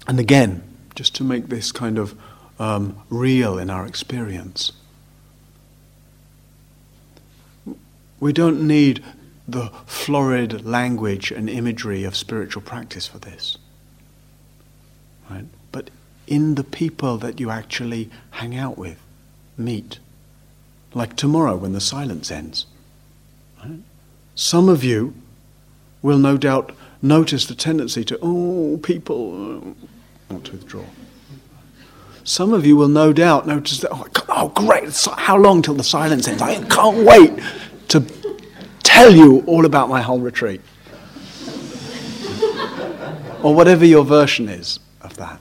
And 0.08 0.20
again, 0.20 0.64
just 0.96 1.16
to 1.16 1.24
make 1.24 1.48
this 1.48 1.72
kind 1.72 1.98
of 1.98 2.16
um, 2.60 2.98
real 3.10 3.58
in 3.58 3.70
our 3.70 3.86
experience, 3.86 4.74
we 8.20 8.34
don't 8.34 8.68
need 8.68 9.04
the 9.48 9.72
florid 9.86 10.66
language 10.66 11.32
and 11.32 11.50
imagery 11.50 12.04
of 12.04 12.16
spiritual 12.16 12.62
practice 12.62 13.08
for 13.08 13.20
this. 13.20 13.58
Right? 15.30 15.46
But 15.72 15.89
in 16.28 16.56
the 16.56 16.64
people 16.64 17.18
that 17.18 17.39
you 17.39 17.50
actually 17.50 18.10
hang 18.32 18.56
out 18.56 18.78
with, 18.78 19.00
meet. 19.58 20.00
Like 20.94 21.16
tomorrow 21.16 21.56
when 21.56 21.74
the 21.74 21.82
silence 21.82 22.32
ends. 22.32 22.66
Right? 23.64 23.80
Some 24.36 24.70
of 24.70 24.84
you 24.84 25.14
will 26.02 26.18
no 26.18 26.38
doubt 26.38 26.72
notice 27.02 27.46
the 27.46 27.56
tendency 27.56 28.04
to, 28.06 28.18
oh, 28.22 28.80
people 28.82 29.58
uh, 29.58 30.34
want 30.34 30.46
to 30.46 30.52
withdraw. 30.54 30.86
Some 32.24 32.54
of 32.54 32.66
you 32.66 32.78
will 32.78 32.88
no 32.88 33.12
doubt 33.12 33.46
notice 33.46 33.80
that, 33.80 33.91
oh, 33.91 34.08
oh 34.30 34.48
great, 34.50 34.96
how 35.18 35.36
long 35.36 35.62
till 35.62 35.74
the 35.74 35.84
silence 35.84 36.28
ends? 36.28 36.41
I 36.41 36.64
can't 36.64 37.06
wait 37.06 37.34
to 37.89 38.00
tell 38.94 39.14
you 39.14 39.44
all 39.48 39.66
about 39.66 39.89
my 39.89 40.02
whole 40.02 40.20
retreat. 40.20 40.62
or 43.44 43.54
whatever 43.54 43.86
your 43.86 44.06
version 44.06 44.48
is 44.48 44.80
of 45.02 45.18
that. 45.18 45.39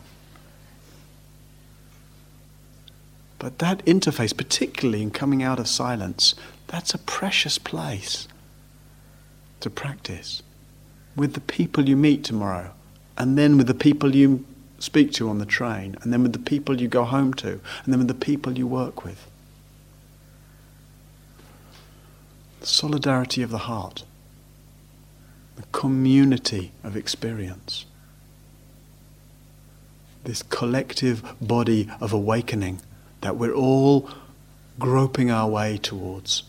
But 3.38 3.58
that 3.58 3.84
interface, 3.84 4.36
particularly 4.36 5.02
in 5.02 5.10
coming 5.10 5.42
out 5.42 5.58
of 5.58 5.68
silence, 5.68 6.34
that's 6.66 6.94
a 6.94 6.98
precious 6.98 7.58
place 7.58 8.26
to 9.60 9.68
practice 9.68 10.42
with 11.14 11.34
the 11.34 11.40
people 11.40 11.88
you 11.88 11.96
meet 11.96 12.24
tomorrow, 12.24 12.72
and 13.18 13.36
then 13.36 13.58
with 13.58 13.66
the 13.66 13.74
people 13.74 14.16
you 14.16 14.44
speak 14.78 15.12
to 15.12 15.28
on 15.28 15.38
the 15.38 15.46
train, 15.46 15.96
and 16.02 16.12
then 16.12 16.22
with 16.22 16.32
the 16.32 16.38
people 16.38 16.80
you 16.80 16.88
go 16.88 17.04
home 17.04 17.34
to, 17.34 17.60
and 17.84 17.92
then 17.92 17.98
with 17.98 18.08
the 18.08 18.14
people 18.14 18.56
you 18.58 18.66
work 18.66 19.04
with. 19.04 19.28
The 22.62 22.68
solidarity 22.68 23.42
of 23.42 23.50
the 23.50 23.58
heart, 23.58 24.04
the 25.56 25.64
community 25.72 26.70
of 26.84 26.96
experience, 26.96 27.86
this 30.22 30.44
collective 30.44 31.24
body 31.40 31.90
of 32.00 32.12
awakening 32.12 32.80
that 33.20 33.36
we're 33.36 33.52
all 33.52 34.08
groping 34.78 35.28
our 35.28 35.48
way 35.48 35.76
towards. 35.76 36.44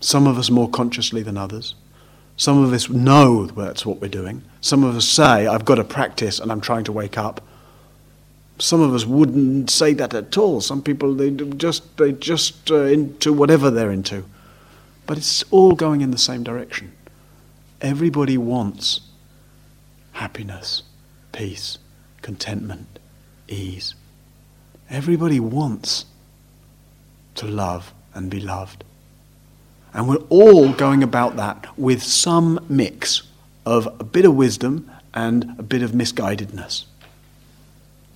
Some 0.00 0.26
of 0.26 0.36
us 0.36 0.50
more 0.50 0.68
consciously 0.68 1.22
than 1.22 1.38
others. 1.38 1.76
Some 2.36 2.60
of 2.64 2.72
us 2.72 2.88
know 2.88 3.46
that's 3.46 3.86
what 3.86 4.00
we're 4.00 4.08
doing. 4.08 4.42
Some 4.60 4.82
of 4.82 4.96
us 4.96 5.06
say, 5.06 5.46
I've 5.46 5.64
got 5.64 5.76
to 5.76 5.84
practice 5.84 6.40
and 6.40 6.50
I'm 6.50 6.60
trying 6.60 6.84
to 6.84 6.92
wake 6.92 7.16
up. 7.16 7.40
Some 8.62 8.80
of 8.80 8.94
us 8.94 9.04
wouldn't 9.04 9.70
say 9.70 9.92
that 9.94 10.14
at 10.14 10.38
all. 10.38 10.60
Some 10.60 10.82
people 10.82 11.16
they 11.16 11.32
just 11.32 11.96
they 11.96 12.12
just 12.12 12.70
uh, 12.70 12.84
into 12.84 13.32
whatever 13.32 13.72
they're 13.72 13.90
into, 13.90 14.24
but 15.04 15.18
it's 15.18 15.42
all 15.50 15.72
going 15.72 16.00
in 16.00 16.12
the 16.12 16.16
same 16.18 16.44
direction. 16.44 16.92
Everybody 17.80 18.38
wants 18.38 19.00
happiness, 20.12 20.84
peace, 21.32 21.78
contentment, 22.22 23.00
ease. 23.48 23.96
Everybody 24.88 25.40
wants 25.40 26.04
to 27.34 27.48
love 27.48 27.92
and 28.14 28.30
be 28.30 28.38
loved. 28.38 28.84
And 29.92 30.08
we're 30.08 30.24
all 30.28 30.72
going 30.72 31.02
about 31.02 31.34
that 31.34 31.76
with 31.76 32.00
some 32.00 32.64
mix 32.68 33.22
of 33.66 33.88
a 33.98 34.04
bit 34.04 34.24
of 34.24 34.36
wisdom 34.36 34.88
and 35.12 35.56
a 35.58 35.64
bit 35.64 35.82
of 35.82 35.90
misguidedness. 35.90 36.84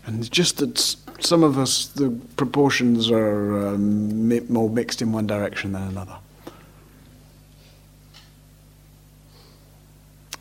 And 0.06 0.30
just 0.30 0.58
that 0.58 0.78
some 1.20 1.42
of 1.42 1.58
us, 1.58 1.86
the 1.88 2.10
proportions 2.36 3.10
are 3.10 3.66
um, 3.68 4.28
more 4.48 4.70
mixed 4.70 5.02
in 5.02 5.12
one 5.12 5.26
direction 5.26 5.72
than 5.72 5.82
another. 5.82 6.16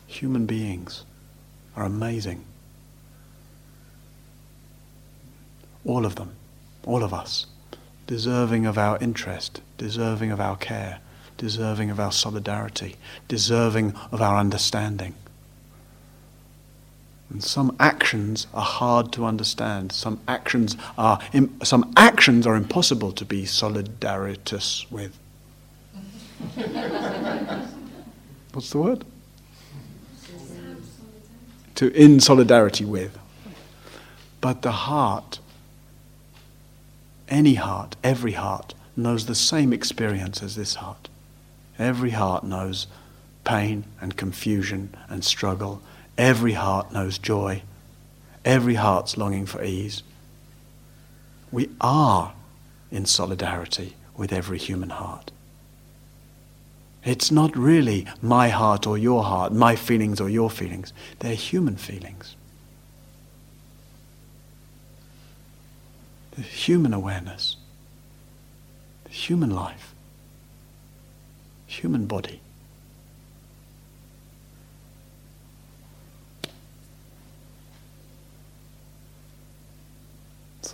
Human 0.06 0.46
beings 0.46 1.04
are 1.76 1.84
amazing. 1.84 2.44
All 5.84 6.06
of 6.06 6.14
them, 6.14 6.36
all 6.84 7.02
of 7.02 7.12
us, 7.12 7.46
deserving 8.06 8.66
of 8.66 8.78
our 8.78 8.98
interest, 8.98 9.60
deserving 9.78 10.30
of 10.30 10.40
our 10.40 10.56
care, 10.56 11.00
deserving 11.36 11.90
of 11.90 12.00
our 12.00 12.12
solidarity, 12.12 12.96
deserving 13.28 13.94
of 14.12 14.22
our 14.22 14.38
understanding. 14.38 15.14
And 17.30 17.42
some 17.42 17.74
actions 17.80 18.46
are 18.54 18.64
hard 18.64 19.12
to 19.12 19.24
understand. 19.24 19.92
Some 19.92 20.20
actions 20.28 20.76
are 20.96 21.18
Im- 21.32 21.58
some 21.64 21.92
actions 21.96 22.46
are 22.46 22.54
impossible 22.54 23.12
to 23.12 23.24
be 23.24 23.42
solidaritous 23.44 24.90
with. 24.90 25.18
What's 28.52 28.70
the 28.70 28.78
word? 28.78 29.04
To 31.76 31.92
in 31.92 32.20
solidarity 32.20 32.84
with. 32.84 33.18
But 34.40 34.62
the 34.62 34.72
heart, 34.72 35.40
any 37.28 37.54
heart, 37.54 37.96
every 38.04 38.32
heart, 38.32 38.74
knows 38.96 39.26
the 39.26 39.34
same 39.34 39.72
experience 39.72 40.42
as 40.42 40.56
this 40.56 40.76
heart. 40.76 41.08
Every 41.78 42.10
heart 42.10 42.44
knows 42.44 42.86
pain 43.44 43.84
and 44.00 44.16
confusion 44.16 44.94
and 45.08 45.24
struggle. 45.24 45.82
Every 46.18 46.52
heart 46.52 46.92
knows 46.92 47.18
joy. 47.18 47.62
Every 48.44 48.74
heart's 48.74 49.16
longing 49.16 49.46
for 49.46 49.62
ease. 49.62 50.02
We 51.52 51.70
are 51.80 52.32
in 52.90 53.06
solidarity 53.06 53.94
with 54.16 54.32
every 54.32 54.58
human 54.58 54.90
heart. 54.90 55.30
It's 57.04 57.30
not 57.30 57.56
really 57.56 58.06
my 58.20 58.48
heart 58.48 58.86
or 58.86 58.98
your 58.98 59.22
heart, 59.22 59.52
my 59.52 59.76
feelings 59.76 60.20
or 60.20 60.28
your 60.28 60.50
feelings. 60.50 60.92
They're 61.20 61.34
human 61.34 61.76
feelings. 61.76 62.34
The 66.32 66.42
human 66.42 66.92
awareness, 66.92 67.56
the 69.04 69.10
human 69.10 69.50
life, 69.50 69.94
human 71.66 72.06
body. 72.06 72.40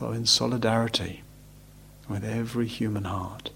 So, 0.02 0.10
in 0.10 0.26
solidarity 0.26 1.22
with 2.08 2.24
every 2.24 2.66
human 2.66 3.04
heart, 3.04 3.50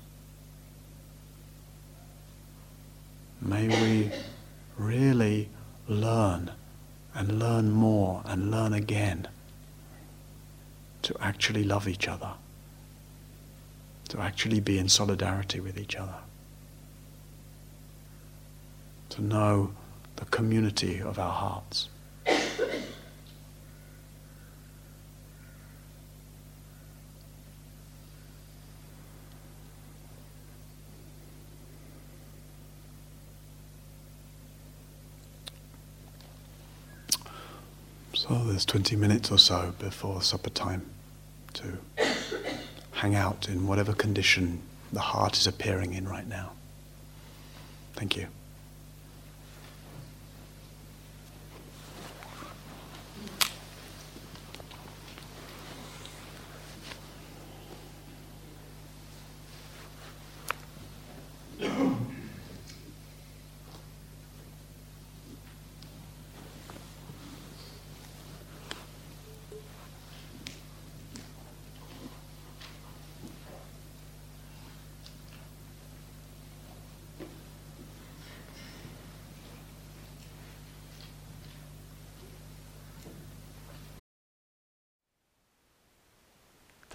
may 3.43 3.67
we 3.67 4.13
really 4.79 5.49
learn 5.89 6.53
and 7.17 7.41
learn 7.41 7.73
more 7.73 8.23
and 8.27 8.53
learn 8.53 8.73
again 8.75 9.27
to 11.03 11.17
actually 11.21 11.65
love 11.65 11.89
each 11.89 12.07
other, 12.07 12.35
to 14.11 14.21
actually 14.21 14.61
be 14.61 14.79
in 14.79 14.89
solidarity 14.89 15.59
with 15.59 15.77
each 15.77 15.97
other, 15.97 16.21
to 19.09 19.21
know 19.21 19.73
the 20.15 20.27
community 20.27 21.01
of 21.01 21.19
our 21.19 21.33
hearts. 21.33 21.89
So 38.37 38.45
there's 38.45 38.67
20 38.67 38.97
minutes 38.97 39.31
or 39.31 39.39
so 39.39 39.73
before 39.79 40.21
supper 40.21 40.51
time 40.51 40.85
to 41.55 41.79
hang 42.93 43.15
out 43.15 43.49
in 43.49 43.67
whatever 43.67 43.95
condition 43.95 44.61
the 44.93 45.01
heart 45.01 45.39
is 45.39 45.47
appearing 45.47 45.95
in 45.95 46.07
right 46.07 46.29
now. 46.29 46.53
Thank 47.95 48.15
you. 48.15 48.27